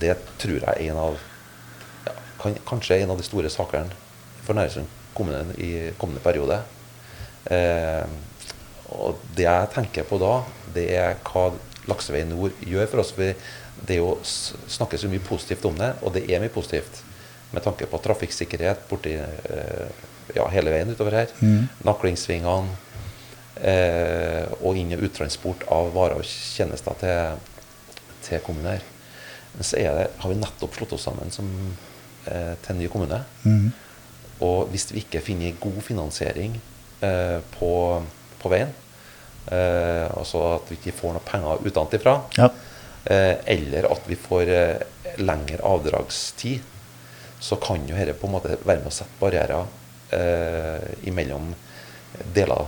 det 0.00 0.14
tror 0.40 0.56
jeg 0.62 0.70
er 0.72 0.90
en 0.90 1.00
av 1.02 1.18
ja, 2.06 2.14
kan, 2.40 2.56
Kanskje 2.66 3.00
en 3.02 3.12
av 3.12 3.20
de 3.20 3.26
store 3.26 3.50
sakene 3.52 3.92
for 4.46 4.56
Næresund 4.56 4.88
kommune 5.16 5.52
i 5.62 5.90
kommende 6.00 6.22
periode. 6.24 6.60
Eh, 7.50 8.06
og 8.96 9.18
det 9.36 9.44
jeg 9.46 9.70
tenker 9.74 10.06
på 10.08 10.18
da, 10.22 10.32
det 10.74 10.86
er 10.96 11.16
hva 11.26 11.48
Laksevei 11.90 12.24
nord 12.26 12.54
gjør 12.66 12.88
for 12.90 13.02
oss. 13.02 13.12
Det 13.16 13.94
er 13.96 14.00
jo 14.00 14.16
s- 14.24 14.54
snakkes 14.78 15.04
jo 15.04 15.10
mye 15.12 15.22
positivt 15.26 15.64
om 15.68 15.76
det, 15.78 15.92
og 16.02 16.14
det 16.16 16.24
er 16.30 16.40
mye 16.42 16.50
positivt. 16.54 17.02
Med 17.52 17.62
tanke 17.62 17.86
på 17.86 18.00
trafikksikkerhet 18.02 18.86
borti 18.90 19.12
ja, 20.34 20.46
hele 20.50 20.72
veien 20.74 20.90
utover 20.90 21.14
her. 21.20 21.30
Naklingsvingene. 21.86 22.72
Eh, 22.72 22.85
og 23.56 24.76
inn- 24.76 24.92
og 24.96 25.02
uttransport 25.06 25.62
av 25.72 25.92
varer 25.94 26.18
og 26.20 26.24
tjenester 26.28 26.94
til, 27.00 27.38
til 28.26 28.40
kommunen 28.44 28.74
her. 28.76 28.82
Men 29.56 29.64
så 29.64 29.78
er 29.80 29.94
det, 29.96 30.06
har 30.20 30.28
vi 30.32 30.36
nettopp 30.40 30.74
slått 30.76 30.92
oss 30.92 31.06
sammen 31.08 31.30
som, 31.32 31.48
eh, 32.28 32.52
til 32.62 32.74
en 32.74 32.78
ny 32.82 32.88
kommune. 32.92 33.22
Og 34.44 34.68
hvis 34.68 34.90
vi 34.92 35.00
ikke 35.00 35.22
finner 35.24 35.54
god 35.60 35.78
finansiering 35.86 36.58
eh, 37.00 37.38
på, 37.56 37.70
på 38.42 38.52
veien, 38.52 38.74
eh, 39.48 40.04
altså 40.12 40.42
at 40.58 40.68
vi 40.70 40.76
ikke 40.76 40.92
får 40.98 41.16
noe 41.16 41.24
penger 41.24 41.64
utenfra, 41.64 42.16
Ja. 42.36 42.50
eh, 43.08 43.36
eller 43.56 43.88
at 43.92 44.04
vi 44.10 44.18
får 44.20 44.52
eh, 44.52 44.82
lengre 45.24 45.62
avdragstid, 45.64 46.60
så 47.40 47.56
kan 47.60 47.80
jo 47.88 47.96
dette 47.96 48.12
på 48.20 48.26
en 48.28 48.32
måte 48.36 48.58
være 48.64 48.80
med 48.82 48.88
å 48.92 48.96
sette 48.96 49.16
barrierer 49.20 49.64
eh, 50.12 50.84
imellom 51.08 51.54
deler 52.34 52.66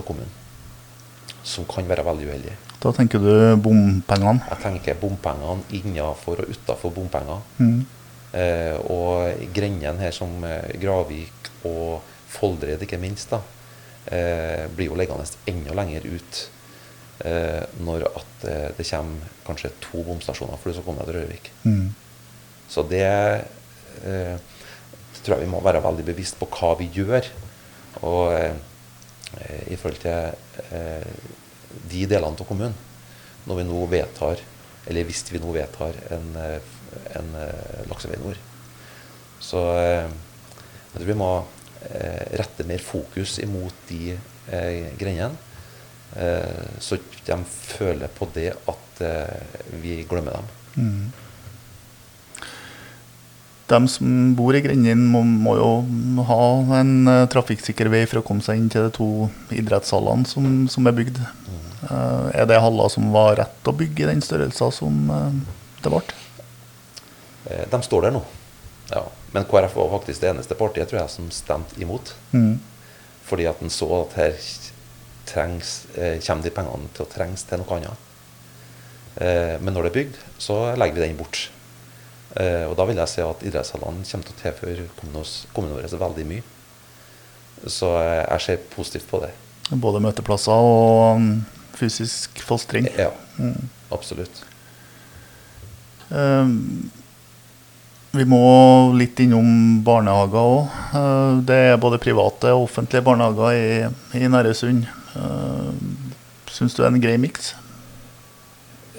av 0.00 0.06
kommunen. 0.06 0.32
Som 1.46 1.66
kan 1.70 1.86
være 1.88 2.04
veldig 2.06 2.30
uheldig. 2.30 2.54
Da 2.82 2.92
tenker 2.94 3.22
du 3.22 3.32
bompengene. 3.62 4.42
Jeg 4.50 4.62
tenker 4.62 4.98
bompengene 5.00 5.64
innenfor 5.78 6.42
og 6.42 6.50
utafor 6.52 6.94
bompenger. 6.94 7.44
Mm. 7.58 7.84
Eh, 8.36 8.76
og 8.92 9.46
grendene 9.54 10.02
her 10.02 10.12
som 10.14 10.42
eh, 10.44 10.74
Gravik 10.82 11.52
og 11.68 12.02
Foldred, 12.36 12.82
ikke 12.84 12.98
minst, 13.00 13.30
da, 13.32 13.40
eh, 14.12 14.66
blir 14.76 14.90
jo 14.90 14.98
liggende 14.98 15.24
enda 15.48 15.76
lenger 15.78 16.04
ut 16.10 16.42
eh, 17.24 17.62
når 17.80 18.08
at 18.10 18.44
eh, 18.50 18.68
det 18.76 18.88
kommer 18.90 19.30
kanskje 19.46 19.72
to 19.80 20.02
bomstasjoner 20.04 20.60
for 20.60 20.68
du 20.68 20.76
skal 20.76 20.86
komme 20.88 21.04
deg 21.04 21.12
til 21.12 21.20
Rørvik. 21.20 21.50
Mm. 21.64 21.86
Så 22.68 22.84
det 22.90 23.06
eh, 23.06 24.36
tror 25.22 25.36
jeg 25.36 25.46
vi 25.46 25.52
må 25.54 25.62
være 25.64 25.84
veldig 25.84 26.06
bevisst 26.06 26.38
på 26.40 26.48
hva 26.50 26.74
vi 26.80 26.90
gjør. 26.92 27.30
Og 28.04 28.26
i 29.70 29.76
forhold 29.76 30.00
til 30.02 30.72
eh, 30.72 31.08
de 31.90 32.04
delene 32.08 32.32
av 32.32 32.46
kommunen, 32.48 32.76
når 33.46 33.60
vi 33.60 33.66
nå 33.68 33.82
vedtar, 33.90 34.42
eller 34.86 35.06
hvis 35.06 35.24
vi 35.32 35.40
nå 35.42 35.52
vedtar 35.54 35.98
en, 36.14 36.30
eh, 36.40 36.70
en 37.18 37.34
eh, 37.42 37.82
laksevei 37.90 38.18
nord. 38.22 38.40
Så 39.42 39.62
eh, 39.78 40.06
jeg 40.06 40.96
tror 40.96 41.10
vi 41.10 41.18
må 41.18 41.32
eh, 41.90 42.38
rette 42.40 42.66
mer 42.68 42.82
fokus 42.82 43.38
imot 43.44 43.86
de 43.90 44.14
eh, 44.14 44.92
grendene. 44.98 45.36
Eh, 46.16 46.80
så 46.80 46.98
de 47.26 47.38
føler 47.50 48.12
på 48.14 48.28
det 48.34 48.52
at 48.54 49.02
eh, 49.04 49.62
vi 49.82 50.00
glemmer 50.08 50.38
dem. 50.38 50.52
Mm. 50.76 51.25
De 53.66 53.80
som 53.90 54.10
bor 54.38 54.54
i 54.54 54.62
Grendene, 54.62 55.08
må, 55.10 55.24
må 55.26 55.56
jo 55.58 55.70
ha 56.28 56.42
en 56.78 56.92
uh, 57.10 57.24
trafikksikker 57.30 57.90
vei 57.90 58.04
for 58.06 58.20
å 58.20 58.26
komme 58.26 58.44
seg 58.46 58.60
inn 58.60 58.70
til 58.70 58.86
de 58.86 58.94
to 58.94 59.08
idrettshallene 59.54 60.28
som, 60.30 60.46
som 60.70 60.86
er 60.86 60.94
bygd. 60.94 61.18
Uh, 61.86 62.30
er 62.30 62.46
det 62.46 62.62
haller 62.62 62.92
som 62.92 63.10
var 63.14 63.34
rett 63.40 63.70
å 63.70 63.74
bygge 63.74 64.06
i 64.06 64.10
den 64.12 64.22
størrelsen 64.22 64.74
som 64.74 65.10
uh, 65.10 65.34
det 65.82 65.92
ble? 65.92 66.04
De 67.46 67.78
står 67.82 68.06
der 68.06 68.14
nå. 68.14 68.22
Ja. 68.90 69.02
Men 69.34 69.44
KrF 69.44 69.76
var 69.76 69.90
faktisk 69.90 70.22
det 70.22 70.30
eneste 70.30 70.56
partiet 70.58 70.88
tror 70.90 71.02
jeg, 71.02 71.12
som 71.12 71.28
stemte 71.34 71.78
imot. 71.82 72.14
Mm. 72.32 72.56
Fordi 73.26 73.48
at 73.50 73.62
en 73.62 73.72
så 73.72 73.88
at 74.00 74.14
her 74.18 74.38
trengs, 75.26 75.86
eh, 75.98 76.18
kommer 76.22 76.46
de 76.46 76.54
pengene 76.54 76.90
til 76.94 77.04
å 77.04 77.10
trengs 77.10 77.42
til 77.48 77.60
noe 77.60 77.78
annet. 77.78 78.04
Eh, 79.16 79.56
men 79.60 79.74
når 79.74 79.86
det 79.86 79.90
er 79.90 79.98
bygd, 79.98 80.18
så 80.38 80.58
legger 80.78 80.94
vi 80.94 81.04
den 81.06 81.18
bort. 81.18 81.48
Eh, 82.36 82.64
og 82.68 82.74
da 82.76 82.84
vil 82.88 82.98
jeg 83.00 83.08
si 83.08 83.22
at 83.24 83.44
idrettshallene 83.48 84.04
kommer 84.04 84.26
til 84.28 84.34
å 84.34 84.40
tilføre 84.42 84.86
kommunen 84.98 85.76
vår 85.78 85.98
veldig 86.02 86.26
mye. 86.28 86.42
Så 87.72 87.88
eh, 88.02 88.24
jeg 88.26 88.44
ser 88.44 88.66
positivt 88.74 89.08
på 89.10 89.22
det. 89.24 89.30
Både 89.72 90.02
møteplasser 90.04 90.52
og 90.52 91.22
mm, 91.22 91.30
fysisk 91.78 92.42
fostring. 92.44 92.90
Ja, 92.98 93.12
Mm. 93.36 93.66
absolutt. 93.92 94.38
Eh, 96.08 96.46
vi 98.16 98.24
må 98.24 98.38
litt 98.96 99.20
innom 99.20 99.82
barnehager 99.84 100.40
òg. 100.40 101.42
det 101.44 101.58
er 101.72 101.76
både 101.76 101.98
private 102.00 102.54
og 102.56 102.62
offentlige 102.64 103.04
barnehager 103.04 103.52
i, 103.52 104.22
i 104.22 104.28
Næresund. 104.32 104.86
Syns 106.48 106.72
du 106.72 106.80
det 106.80 106.86
er 106.86 106.94
en 106.94 107.02
grei 107.04 107.18
miks? 107.20 107.50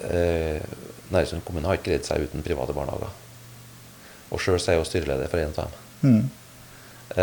Eh, 0.06 0.62
Næresund 1.10 1.42
kommune 1.42 1.66
har 1.66 1.80
ikke 1.80 1.90
greid 1.96 2.06
seg 2.06 2.28
uten 2.28 2.46
private 2.46 2.76
barnehager. 2.76 3.10
Og 4.28 4.42
sjøl 4.42 4.58
er 4.58 4.76
jeg 4.76 4.82
jo 4.82 4.88
styreleder 4.88 5.30
for 5.32 5.42
en 5.42 5.54
av 5.56 5.72
dem. 5.72 5.78
Mm. 6.08 6.24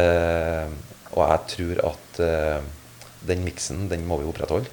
Eh, 0.01 0.73
og 1.15 1.21
jeg 1.21 1.39
tror 1.53 1.83
at 1.91 2.19
eh, 2.25 2.65
den 3.29 3.45
miksen, 3.45 3.85
den 3.91 4.05
må 4.07 4.19
vi 4.21 4.27
opprettholde. 4.29 4.71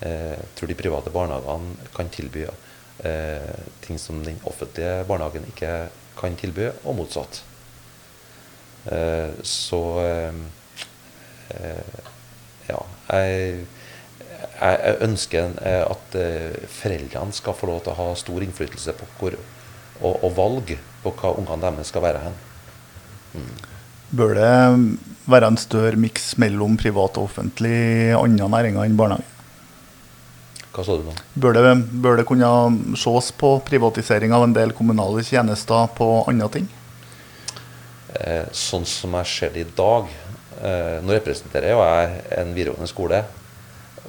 Eh, 0.00 0.36
jeg 0.36 0.50
tror 0.56 0.70
de 0.70 0.78
private 0.78 1.12
barnehagene 1.12 1.90
kan 1.96 2.10
tilby 2.12 2.46
eh, 3.04 3.60
ting 3.84 3.98
som 4.00 4.24
den 4.24 4.40
offentlige 4.44 5.04
barnehagen 5.08 5.46
ikke 5.52 5.88
kan 6.18 6.36
tilby, 6.36 6.70
og 6.84 6.96
motsatt. 6.98 7.42
Eh, 8.90 9.36
så 9.44 9.82
eh, 10.04 10.40
ja, 12.68 12.80
jeg, 13.10 13.64
jeg, 14.60 14.96
ønsker 15.02 15.56
at 15.66 16.14
foreldrene 16.70 17.34
skal 17.34 17.56
få 17.58 17.66
lov 17.66 17.80
til 17.82 17.92
å 17.92 17.98
ha 17.98 18.12
stor 18.18 18.44
innflytelse 18.44 18.94
på 18.94 19.08
hvor, 19.18 19.36
og, 20.00 20.22
og 20.24 20.32
valg 20.36 20.74
på 21.04 21.12
hva 21.20 21.34
ungene 21.40 21.62
deres 21.68 21.90
skal 21.92 22.04
være 22.04 22.22
hen. 22.24 22.38
Bør 24.10 24.34
det 24.34 24.52
være 25.30 25.50
en 25.52 25.58
større 25.60 25.96
miks 26.00 26.32
mellom 26.42 26.74
privat 26.80 27.18
og 27.20 27.28
offentlig 27.28 27.70
i 28.10 28.16
andre 28.16 28.48
næringer 28.50 28.88
enn 28.88 28.96
barnehage? 28.98 29.26
Hva 30.70 30.84
sa 30.86 30.96
du 30.98 31.02
nå? 31.06 31.14
Bør 31.42 31.54
det, 31.56 31.62
bør 32.02 32.18
det 32.20 32.26
kunne 32.28 32.48
ses 32.98 33.30
på 33.38 33.56
privatisering 33.66 34.32
av 34.34 34.44
en 34.46 34.54
del 34.54 34.72
kommunale 34.76 35.22
tjenester 35.26 35.88
på 35.98 36.10
andre 36.30 36.48
ting? 36.58 36.68
eh, 38.20 38.46
sånn 38.56 38.86
som 38.88 39.14
jeg 39.20 39.28
ser 39.30 39.52
det 39.54 39.62
i 39.62 39.70
dag 39.76 40.08
eh, 40.60 40.96
Nå 41.04 41.14
representerer 41.14 41.70
jo 41.74 41.82
jeg 41.86 42.22
en 42.40 42.50
videregående 42.56 42.90
skole, 42.90 43.20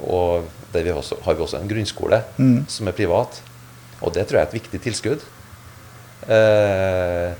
og 0.02 0.48
der 0.74 0.86
vi 0.86 0.94
også, 0.94 1.20
har 1.22 1.36
vi 1.38 1.44
også 1.44 1.60
en 1.60 1.70
grunnskole 1.70 2.22
Mm. 2.38 2.64
som 2.68 2.88
er 2.88 2.96
privat. 2.98 3.38
Og 4.02 4.12
det 4.14 4.26
tror 4.26 4.40
jeg 4.40 4.46
er 4.46 4.50
et 4.50 4.58
viktig 4.58 4.80
tilskudd. 4.82 5.22
Eh, 6.28 7.32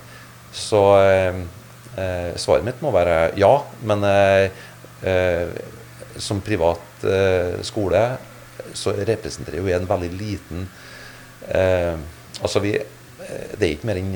så 0.53 0.83
eh, 1.01 2.33
svaret 2.37 2.67
mitt 2.67 2.83
må 2.83 2.91
være 2.95 3.33
ja, 3.39 3.53
men 3.87 4.07
eh, 4.09 5.51
som 6.19 6.43
privat 6.45 7.05
skole 7.67 8.01
så 8.79 8.93
representerer 8.95 9.59
jo 9.59 9.71
en 9.75 9.89
veldig 9.91 10.11
liten 10.15 10.69
Altså 12.43 12.61
vi, 12.63 12.71
det 12.79 13.65
er 13.67 13.73
ikke 13.73 13.89
mer 13.89 13.99
enn 13.99 14.13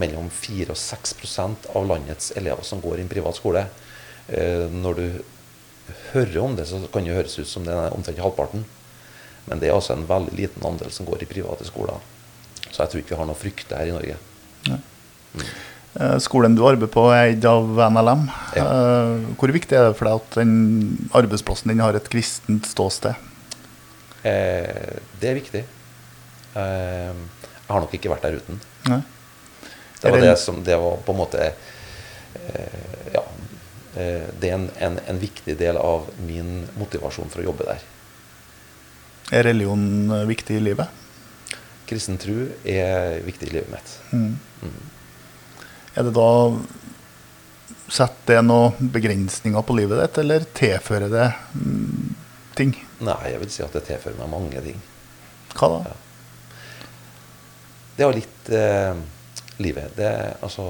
mellom 0.00 0.30
4 0.32 0.72
og 0.72 0.78
6% 0.80 1.66
av 1.76 1.84
landets 1.90 2.30
elever 2.40 2.64
som 2.64 2.80
går 2.80 2.96
i 2.96 3.04
en 3.04 3.10
privat 3.12 3.36
skole. 3.36 3.66
Når 4.72 4.96
du 4.96 5.04
hører 6.14 6.38
om 6.40 6.56
det, 6.56 6.64
så 6.70 6.80
kan 6.88 7.04
det 7.04 7.18
høres 7.18 7.36
ut 7.36 7.50
som 7.50 7.68
det 7.68 7.76
er 7.76 7.92
omtrent 7.92 8.24
halvparten. 8.24 8.64
Men 9.50 9.60
det 9.60 9.68
er 9.68 9.76
altså 9.76 9.98
en 9.98 10.08
veldig 10.08 10.38
liten 10.38 10.64
andel 10.64 10.92
som 10.96 11.08
går 11.08 11.26
i 11.26 11.30
private 11.34 11.68
skoler. 11.68 12.00
Så 12.72 12.82
jeg 12.82 12.90
tror 12.92 13.02
ikke 13.02 13.14
vi 13.14 13.20
har 13.20 13.28
noe 13.28 13.36
å 13.36 13.42
frykte 13.42 13.76
her 13.78 13.90
i 13.90 13.92
Norge. 13.94 14.16
Eh, 15.92 16.16
Skolen 16.24 16.54
du 16.56 16.62
arbeider 16.64 16.88
på 16.92 17.04
er 17.12 17.32
eid 17.34 17.44
av 17.48 17.68
NLM. 17.92 18.22
Ja. 18.56 18.64
Eh, 18.64 19.26
Hvor 19.36 19.52
viktig 19.52 19.76
er 19.76 19.90
det 19.90 19.98
for 19.98 20.08
deg 20.08 20.22
at 20.22 20.38
den 20.40 20.54
arbeidsplassen 21.12 21.68
din 21.72 21.82
har 21.84 21.94
et 21.98 22.08
kristent 22.12 22.64
ståsted? 22.70 23.14
Eh, 24.24 24.96
det 25.20 25.28
er 25.32 25.36
viktig. 25.40 25.64
Eh, 26.54 27.12
jeg 27.12 27.68
har 27.68 27.80
nok 27.84 27.92
ikke 27.98 28.12
vært 28.12 28.24
der 28.28 28.38
uten. 28.40 28.60
Nei. 28.88 29.02
Det 30.02 30.10
var 30.10 30.18
det- 30.20 30.38
som 30.38 30.62
Det 30.64 30.76
var 30.78 30.96
på 31.06 31.12
en 31.12 31.18
måte 31.18 31.38
eh, 31.44 33.12
Ja. 33.14 33.22
Eh, 33.96 34.24
det 34.40 34.48
er 34.50 34.54
en, 34.54 34.70
en, 34.80 34.98
en 35.06 35.18
viktig 35.20 35.58
del 35.58 35.76
av 35.76 36.08
min 36.26 36.66
motivasjon 36.78 37.28
for 37.28 37.42
å 37.42 37.44
jobbe 37.44 37.66
der. 37.68 37.80
Er 39.32 39.42
religion 39.44 40.08
viktig 40.26 40.56
i 40.56 40.60
livet? 40.60 40.88
Kristen 41.92 42.18
tro 42.20 42.36
er 42.64 43.20
viktig 43.26 43.50
i 43.50 43.56
livet 43.58 43.72
mitt. 43.72 43.96
Mm. 44.12 44.38
Mm. 44.62 44.78
Er 45.92 46.08
det 46.08 46.14
da 46.16 46.30
Setter 47.92 48.38
det 48.38 48.44
noen 48.46 48.88
begrensninger 48.94 49.64
på 49.68 49.74
livet 49.76 49.98
ditt, 50.00 50.20
eller 50.22 50.46
tilfører 50.56 51.10
det 51.12 51.26
mm, 51.52 52.14
ting? 52.56 52.70
Nei, 53.04 53.18
jeg 53.28 53.42
vil 53.42 53.50
si 53.52 53.64
at 53.66 53.76
det 53.76 53.82
tilfører 53.84 54.16
meg 54.16 54.30
mange 54.32 54.62
ting. 54.64 54.78
Hva 55.52 55.68
da? 55.74 55.80
Ja. 55.90 55.98
Det 57.92 58.06
er 58.06 58.08
jo 58.08 58.16
litt 58.16 58.48
eh, 58.56 59.02
livet. 59.60 59.92
Det, 59.98 60.08
altså 60.40 60.68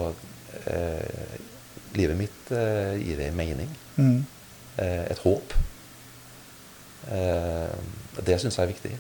eh, 0.67 1.39
Livet 1.93 2.17
mitt 2.17 2.51
eh, 2.57 2.95
gir 3.05 3.19
det 3.21 3.27
en 3.29 3.37
mening. 3.37 3.69
Mm. 4.01 4.23
Eh, 4.81 5.03
et 5.13 5.19
håp. 5.23 5.55
Eh, 7.13 7.75
det 8.25 8.39
syns 8.41 8.57
jeg 8.57 8.65
er 8.65 8.73
viktig. 8.73 8.95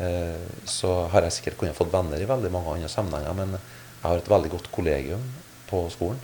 Eh, 0.00 0.40
så 0.64 0.92
har 1.12 1.26
jeg 1.26 1.36
sikkert 1.36 1.58
kunnet 1.60 1.76
fått 1.76 1.92
venner 1.92 2.20
i 2.20 2.28
veldig 2.28 2.50
mange 2.52 2.76
andre 2.76 2.88
sammenhenger, 2.88 3.36
men 3.36 3.56
jeg 3.56 4.06
har 4.06 4.20
et 4.20 4.30
veldig 4.32 4.52
godt 4.54 4.70
kollegium 4.72 5.24
på 5.68 5.84
skolen. 5.92 6.20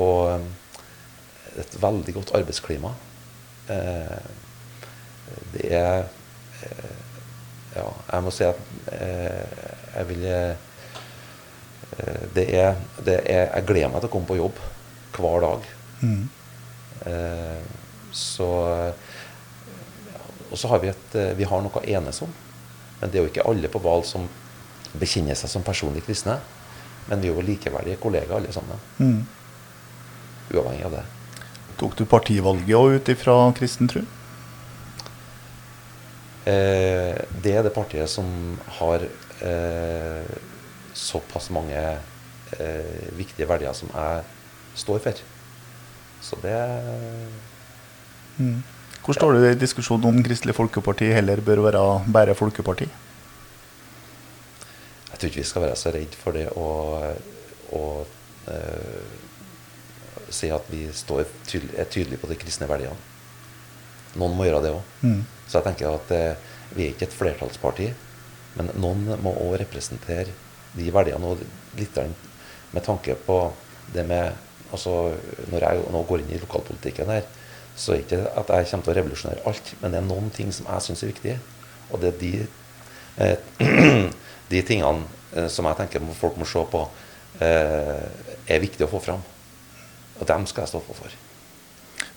Og 0.00 0.28
eh, 0.34 1.62
et 1.62 1.78
veldig 1.80 2.16
godt 2.18 2.34
arbeidsklima. 2.36 2.94
Eh, 3.72 4.18
det 5.54 5.72
er 5.72 6.04
Ja, 7.72 7.86
jeg 7.88 8.22
må 8.22 8.30
si 8.30 8.44
at 8.44 8.58
jeg 8.92 10.04
vil 10.10 10.26
det 12.36 12.44
er, 12.52 12.76
det 13.00 13.14
er 13.24 13.46
Jeg 13.56 13.64
gleder 13.66 13.88
meg 13.88 14.02
til 14.02 14.10
å 14.10 14.12
komme 14.12 14.28
på 14.28 14.36
jobb 14.36 14.60
hver 15.16 15.40
dag. 15.42 15.64
Mm. 16.04 16.28
Så 18.12 18.50
Og 20.52 20.60
så 20.60 20.68
har 20.68 20.82
vi 20.82 20.90
et 20.92 21.14
eh, 21.18 21.32
Vi 21.38 21.48
har 21.48 21.64
noe 21.64 21.80
å 21.80 21.84
enes 21.84 22.22
om. 22.24 22.32
Men 23.00 23.10
det 23.10 23.18
er 23.18 23.24
jo 23.24 23.32
ikke 23.32 23.48
alle 23.48 23.70
på 23.72 23.80
Hval 23.82 24.04
som 24.06 24.28
bekjenner 24.92 25.34
seg 25.38 25.50
som 25.50 25.64
personlig 25.66 26.04
kristne. 26.06 26.36
Men 27.08 27.22
vi 27.22 27.30
er 27.30 27.34
jo 27.34 27.44
likeverdige 27.44 27.98
kollegaer 28.02 28.38
alle 28.38 28.52
sammen. 28.54 28.82
Mm. 29.00 29.22
Uavhengig 30.52 30.86
av 30.86 30.98
det. 30.98 31.04
Tok 31.80 31.96
du 31.98 32.04
partivalget 32.06 32.76
òg 32.78 32.98
ut 33.00 33.10
ifra 33.10 33.36
kristen 33.56 33.90
tro? 33.90 34.04
Eh, 36.44 37.16
det 37.42 37.56
er 37.56 37.66
det 37.66 37.74
partiet 37.74 38.10
som 38.10 38.28
har 38.78 39.02
eh, 39.02 40.32
såpass 40.94 41.48
mange 41.54 41.80
eh, 41.80 43.08
viktige 43.18 43.48
verdier 43.50 43.74
som 43.78 43.90
jeg 43.94 44.22
står 44.84 45.02
for. 45.08 45.24
Så 46.22 46.38
det 46.44 46.58
Mm. 48.38 48.62
Hvor 49.02 49.16
står 49.18 49.34
du 49.34 49.44
i 49.48 49.58
diskusjonen 49.58 50.06
om 50.06 50.20
Kristelig 50.22 50.54
Folkeparti 50.54 51.08
heller 51.10 51.40
bør 51.42 51.64
være 51.64 51.80
bare 52.14 52.36
folkeparti? 52.38 52.86
Jeg 55.10 55.18
tror 55.18 55.30
ikke 55.30 55.40
vi 55.40 55.48
skal 55.48 55.64
være 55.64 55.78
så 55.80 55.90
redd 55.94 56.14
for 56.18 56.38
det 56.38 56.44
å, 56.54 56.68
å 57.74 57.82
eh, 58.52 59.02
si 60.30 60.52
at 60.54 60.70
vi 60.70 60.84
står 60.94 61.24
tydelig, 61.48 61.74
er 61.82 61.90
tydelige 61.90 62.22
på 62.22 62.30
de 62.30 62.38
kristne 62.44 62.70
verdiene. 62.70 62.94
Noen 64.22 64.38
må 64.38 64.46
gjøre 64.46 64.62
det 64.68 64.72
òg. 64.76 64.94
Mm. 65.02 65.20
Så 65.48 65.58
jeg 65.58 65.66
tenker 65.66 65.90
at 65.90 66.14
eh, 66.14 66.48
vi 66.76 66.86
er 66.86 66.94
ikke 66.94 67.10
et 67.10 67.18
flertallsparti, 67.18 67.90
men 68.54 68.70
noen 68.78 69.16
må 69.24 69.34
òg 69.48 69.58
representere 69.64 70.30
de 70.78 70.90
verdiene. 70.94 71.34
Og 71.34 71.42
litt 71.78 71.98
med 72.70 72.86
tanke 72.86 73.18
på 73.26 73.42
det 73.92 74.06
med 74.06 74.50
altså 74.72 75.12
Når 75.52 75.64
jeg 75.66 75.80
nå 75.92 76.00
går 76.08 76.22
inn 76.22 76.30
i 76.32 76.38
lokalpolitikken 76.40 77.10
her, 77.12 77.26
så 77.76 77.96
ikke 77.96 78.20
at 78.36 78.50
jeg 78.52 78.68
kommer 78.70 78.84
til 78.84 78.92
å 78.92 78.96
revolusjonere 78.98 79.46
alt, 79.48 79.72
men 79.80 79.94
det 79.94 80.00
er 80.00 80.06
noen 80.06 80.30
ting 80.34 80.52
som 80.52 80.68
jeg 80.68 80.86
syns 80.86 81.02
er 81.02 81.12
viktige. 81.12 81.38
Og 81.92 82.02
det 82.02 82.12
er 82.12 82.18
de, 82.20 82.32
eh, 83.24 84.06
de 84.52 84.62
tingene 84.68 85.06
eh, 85.36 85.48
som 85.52 85.68
jeg 85.68 85.80
tenker 85.80 86.04
folk 86.18 86.38
må 86.40 86.48
se 86.48 86.62
på, 86.72 86.84
eh, 87.40 88.06
er 88.46 88.64
viktig 88.64 88.86
å 88.86 88.92
få 88.92 89.02
fram. 89.02 89.24
Og 90.20 90.28
dem 90.28 90.46
skal 90.46 90.66
jeg 90.66 90.74
stå 90.74 90.82
på 90.84 90.96
for. 90.96 91.20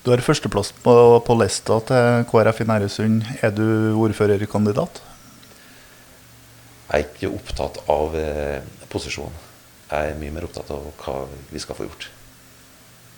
Du 0.05 0.11
har 0.11 0.21
førsteplass 0.21 0.69
på, 0.85 0.93
på 1.25 1.35
lista 1.39 1.79
til 1.89 2.25
KrF 2.29 2.61
i 2.61 2.69
Næresund. 2.69 3.23
Er 3.41 3.53
du 3.55 3.65
ordførerkandidat? 4.03 5.01
Jeg 6.85 7.01
er 7.01 7.07
ikke 7.07 7.31
opptatt 7.33 7.79
av 7.89 8.13
eh, 8.19 8.59
posisjon. 8.91 9.33
Jeg 9.89 10.11
er 10.11 10.19
mye 10.19 10.35
mer 10.35 10.45
opptatt 10.45 10.69
av 10.75 10.85
hva 11.01 11.15
vi 11.49 11.61
skal 11.61 11.77
få 11.77 11.87
gjort. 11.87 12.11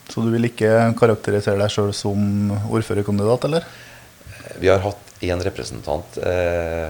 Så 0.08 0.24
du 0.24 0.32
vil 0.32 0.48
ikke 0.48 0.72
karakterisere 0.98 1.60
deg 1.60 1.74
sjøl 1.74 1.92
som 1.96 2.52
ordførerkandidat, 2.72 3.48
eller? 3.50 3.68
Vi 4.62 4.70
har 4.72 4.82
hatt 4.84 5.24
én 5.26 5.42
representant 5.44 6.18
eh, 6.24 6.88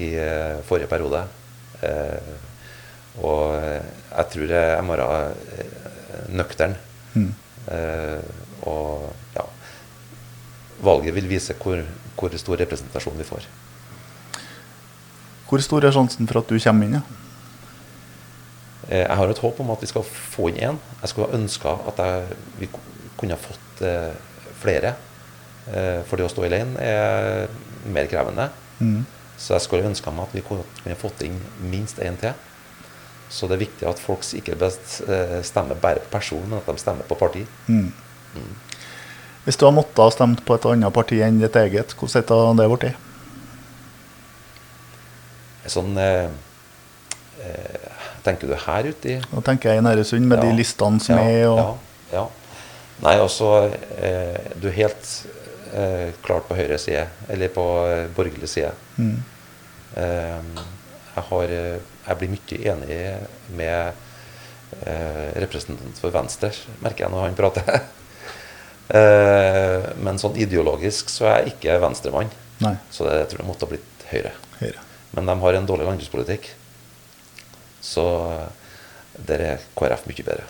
i 0.00 0.12
eh, 0.20 0.60
forrige 0.68 0.90
periode. 0.90 1.24
Eh, 1.84 2.34
og 3.24 3.54
jeg 3.56 4.30
tror 4.32 4.54
jeg 4.54 4.86
må 4.86 4.96
være 4.96 5.08
eh, 5.58 6.30
nøktern. 6.34 6.78
Mm. 7.14 7.32
Eh, 7.74 8.32
og 8.68 9.10
ja 9.36 9.44
Valget 10.84 11.14
vil 11.16 11.28
vise 11.30 11.54
hvor, 11.56 11.78
hvor 12.18 12.34
stor 12.40 12.58
representasjon 12.60 13.16
vi 13.16 13.26
får. 13.28 13.46
Hvor 15.48 15.62
stor 15.62 15.86
er 15.86 15.94
sjansen 15.94 16.28
for 16.28 16.42
at 16.42 16.50
du 16.50 16.58
kommer 16.58 16.88
inn? 16.88 16.98
Ja? 16.98 17.23
Eh, 18.88 19.04
Jeg 19.04 19.16
har 19.16 19.28
et 19.30 19.38
håp 19.38 19.60
om 19.60 19.70
at 19.70 19.82
vi 19.82 19.90
skal 19.90 20.04
få 20.04 20.48
inn 20.50 20.60
én. 20.60 20.78
Jeg 21.02 21.08
skulle 21.08 21.28
ha 21.28 21.38
ønska 21.38 21.74
at 21.90 21.98
jeg, 21.98 22.38
vi 22.58 22.68
kunne 23.18 23.36
ha 23.36 23.40
fått 23.40 23.82
eh, 23.82 24.14
flere. 24.60 24.94
Eh, 25.68 26.00
for 26.08 26.16
det 26.16 26.26
å 26.26 26.32
stå 26.32 26.44
alene 26.44 26.80
er 26.80 27.48
mer 27.86 28.10
krevende. 28.10 28.50
Mm. 28.80 29.04
Så 29.38 29.54
jeg 29.54 29.66
skulle 29.66 29.88
ønska 29.88 30.12
meg 30.14 30.28
at 30.28 30.36
vi 30.36 30.44
kunne 30.46 30.64
ha 30.86 30.98
fått 30.98 31.24
inn 31.26 31.40
minst 31.70 31.98
én 31.98 32.18
til. 32.20 32.34
Så 33.30 33.48
det 33.48 33.56
er 33.56 33.64
viktig 33.64 33.88
at 33.88 33.98
folk 33.98 34.22
ikke 34.36 34.54
best 34.60 35.00
stemmer 35.48 35.74
bare 35.80 35.98
på 36.04 36.12
person, 36.12 36.44
men 36.44 36.60
at 36.60 36.68
de 36.68 36.78
stemmer 36.78 37.08
på 37.08 37.16
parti. 37.18 37.40
Mm. 37.66 37.88
Hvis 39.44 39.58
du 39.58 39.66
har 39.66 39.74
måttet 39.74 39.98
ha 40.00 40.06
stemt 40.12 40.44
på 40.46 40.54
et 40.56 40.66
annet 40.70 40.94
parti 40.94 41.18
enn 41.24 41.40
ditt 41.40 41.56
eget, 41.58 41.96
hvordan 41.98 42.30
hadde 42.30 42.62
det 42.62 42.68
blitt? 42.70 43.02
Sånn 45.74 45.96
eh, 46.00 46.28
eh, 47.44 47.73
Tenker 48.24 48.48
du 48.48 48.56
her 48.56 48.88
ute 48.88 49.10
i 49.10 49.18
Da 49.20 49.42
tenker 49.44 49.72
jeg 49.72 49.82
i 49.82 49.84
Næresund, 49.84 50.26
med 50.28 50.40
de 50.40 50.52
listene 50.56 51.02
som 51.02 51.18
ja, 51.18 51.24
er. 51.28 51.46
Og, 51.50 51.58
ja, 51.60 52.22
ja. 52.22 52.24
Nei, 53.04 53.16
altså 53.18 53.50
eh, 53.98 54.54
Du 54.60 54.68
er 54.70 54.78
helt 54.78 55.10
eh, 55.74 56.14
klart 56.24 56.48
på 56.48 56.56
høyre 56.58 56.78
side, 56.80 57.04
eller 57.28 57.52
på 57.52 57.64
eh, 57.90 58.06
borgerlig 58.16 58.48
side. 58.50 58.72
Mm. 58.96 59.18
Eh, 60.00 60.62
jeg, 61.14 61.26
har, 61.28 61.54
eh, 61.58 61.76
jeg 62.06 62.20
blir 62.20 62.32
mye 62.36 62.60
enig 62.72 63.00
med 63.58 64.04
eh, 64.86 65.28
representanten 65.44 65.98
for 65.98 66.14
Venstre, 66.14 66.52
merker 66.84 67.06
jeg 67.06 67.14
når 67.14 67.26
han 67.28 67.38
prater. 67.38 67.84
eh, 69.00 69.90
men 70.06 70.22
sånn 70.22 70.38
ideologisk 70.40 71.12
så 71.12 71.28
er 71.30 71.38
jeg 71.42 71.56
ikke 71.56 71.80
venstremann, 71.84 72.32
Nei, 72.62 72.76
så 72.94 73.08
det, 73.08 73.18
jeg 73.24 73.32
tror 73.32 73.42
det 73.42 73.50
måtte 73.50 73.66
ha 73.66 73.74
blitt 73.74 73.90
Høyre. 74.04 74.30
Høyre. 74.60 74.82
Men 75.16 75.26
de 75.30 75.34
har 75.40 75.56
en 75.58 75.66
dårlig 75.66 75.86
landbrukspolitikk. 75.88 76.50
Så 77.84 78.04
Der 79.14 79.42
er 79.46 79.66
KrF 79.78 80.08
mye 80.08 80.24
bedre. 80.26 80.46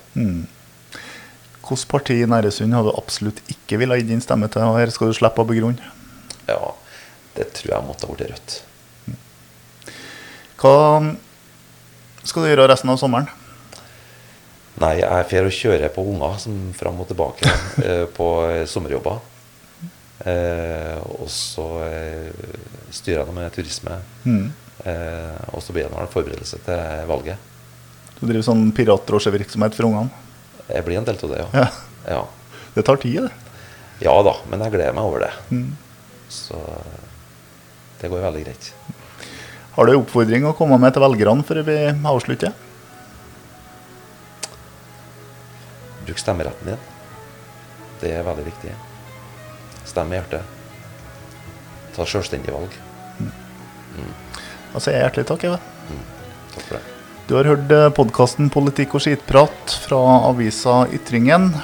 Hvilket 1.65 1.89
parti 1.89 2.15
i 2.23 2.29
Næresund 2.29 2.73
hadde 2.73 2.93
du 2.93 2.97
absolutt 2.97 3.43
ikke 3.53 3.77
ville 3.81 3.99
gi 3.99 4.07
din 4.09 4.23
stemme 4.25 4.49
til? 4.49 4.65
Og 4.65 4.79
her 4.79 4.93
skal 4.93 5.11
du 5.11 5.17
slippe 5.17 5.43
å 5.43 5.49
begrunne. 5.49 5.93
Ja, 6.49 6.73
det 7.37 7.51
tror 7.59 7.75
jeg 7.75 7.87
måtte 7.87 8.09
ha 8.09 8.15
vært 8.15 8.33
Rødt. 8.33 8.57
Hva 10.65 10.75
skal 12.25 12.45
du 12.45 12.49
gjøre 12.49 12.71
resten 12.71 12.93
av 12.93 13.01
sommeren? 13.01 13.29
Nei, 14.81 14.97
jeg 15.03 15.27
drar 15.31 15.47
og 15.47 15.55
kjører 15.55 15.93
på 15.95 16.03
unger 16.09 16.39
som 16.43 16.57
fram 16.75 17.03
og 17.05 17.11
tilbake 17.11 17.53
eh, 17.85 18.05
på 18.17 18.29
eh, 18.49 18.65
sommerjobber. 18.71 19.21
Eh, 20.25 20.97
og 21.21 21.29
så 21.31 21.67
eh, 21.85 22.33
styrer 22.95 23.23
jeg 23.27 23.37
med 23.37 23.53
turisme. 23.55 24.01
Mm. 24.25 24.49
Eh, 24.83 25.55
og 25.55 25.63
så 25.63 25.75
blir 25.75 25.87
det 25.87 25.95
en 25.95 26.11
forberedelse 26.11 26.59
til 26.67 27.07
valget. 27.09 27.53
Du 28.19 28.27
driver 28.27 28.45
sånn 28.47 28.67
piratdrosjevirksomhet 28.75 29.77
for 29.77 29.89
ungene? 29.89 30.11
Jeg 30.67 30.87
blir 30.87 30.99
en 30.99 31.07
del 31.07 31.19
av 31.21 31.31
det, 31.31 31.41
ja. 31.43 31.49
Ja. 31.63 31.69
ja. 32.17 32.61
Det 32.75 32.85
tar 32.87 32.99
tid, 33.03 33.29
det. 33.29 33.33
Ja 34.03 34.15
da, 34.27 34.35
men 34.51 34.63
jeg 34.65 34.75
gleder 34.75 34.97
meg 34.97 35.07
over 35.07 35.23
det. 35.23 35.31
Mm. 35.55 35.77
Så 36.33 36.59
det 38.01 38.11
går 38.11 38.25
veldig 38.27 38.43
greit. 38.47 38.73
Har 39.75 39.87
du 39.87 39.95
en 39.95 40.01
oppfordring 40.03 40.47
å 40.47 40.55
komme 40.59 40.79
med 40.83 40.95
til 40.95 41.05
velgerne 41.05 41.47
før 41.47 41.63
vi 41.67 41.77
avslutter? 41.91 42.55
Bruk 46.05 46.21
stemmeretten 46.21 46.73
din. 46.73 46.91
Det 48.03 48.11
er 48.13 48.27
veldig 48.27 48.45
viktig. 48.51 48.75
Stem 49.89 50.11
med 50.11 50.21
hjertet. 50.21 50.43
Ta 51.95 52.07
selvstendige 52.09 52.55
valg. 52.55 52.75
Da 54.75 54.83
sier 54.83 54.99
jeg 54.99 55.07
hjertelig 55.07 55.29
takk. 55.31 55.45
Eva. 55.47 55.61
Takk 56.55 56.67
for 56.67 56.75
det. 56.77 56.83
Du 57.29 57.37
har 57.39 57.47
hørt 57.49 57.71
podkasten 57.97 58.51
'Politikk 58.53 58.99
og 58.99 59.01
skitprat' 59.01 59.79
fra 59.87 60.01
avisa 60.29 60.85
Ytringen. 60.93 61.55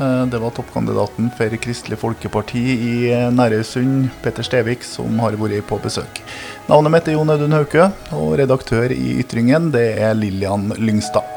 Eh, 0.00 0.26
Det 0.26 0.38
var 0.40 0.50
toppkandidaten 0.50 1.30
for 1.36 1.56
Kristelig 1.56 1.98
Folkeparti 1.98 2.60
i 2.60 2.94
Nærøysund, 3.10 3.34
Næresund, 3.36 4.10
Petter 4.22 4.42
Stevik, 4.42 4.84
som 4.84 5.18
har 5.18 5.32
vært 5.32 5.66
på 5.66 5.80
besøk. 5.82 6.22
Navnet 6.68 6.92
mitt 6.92 7.08
er 7.08 7.12
Jon 7.18 7.30
Audun 7.30 7.52
Hauke, 7.52 7.92
og 8.12 8.38
redaktør 8.38 8.90
i 8.92 9.20
Ytringen 9.20 9.70
det 9.72 9.98
er 9.98 10.14
Lillian 10.14 10.72
Lyngstad. 10.78 11.29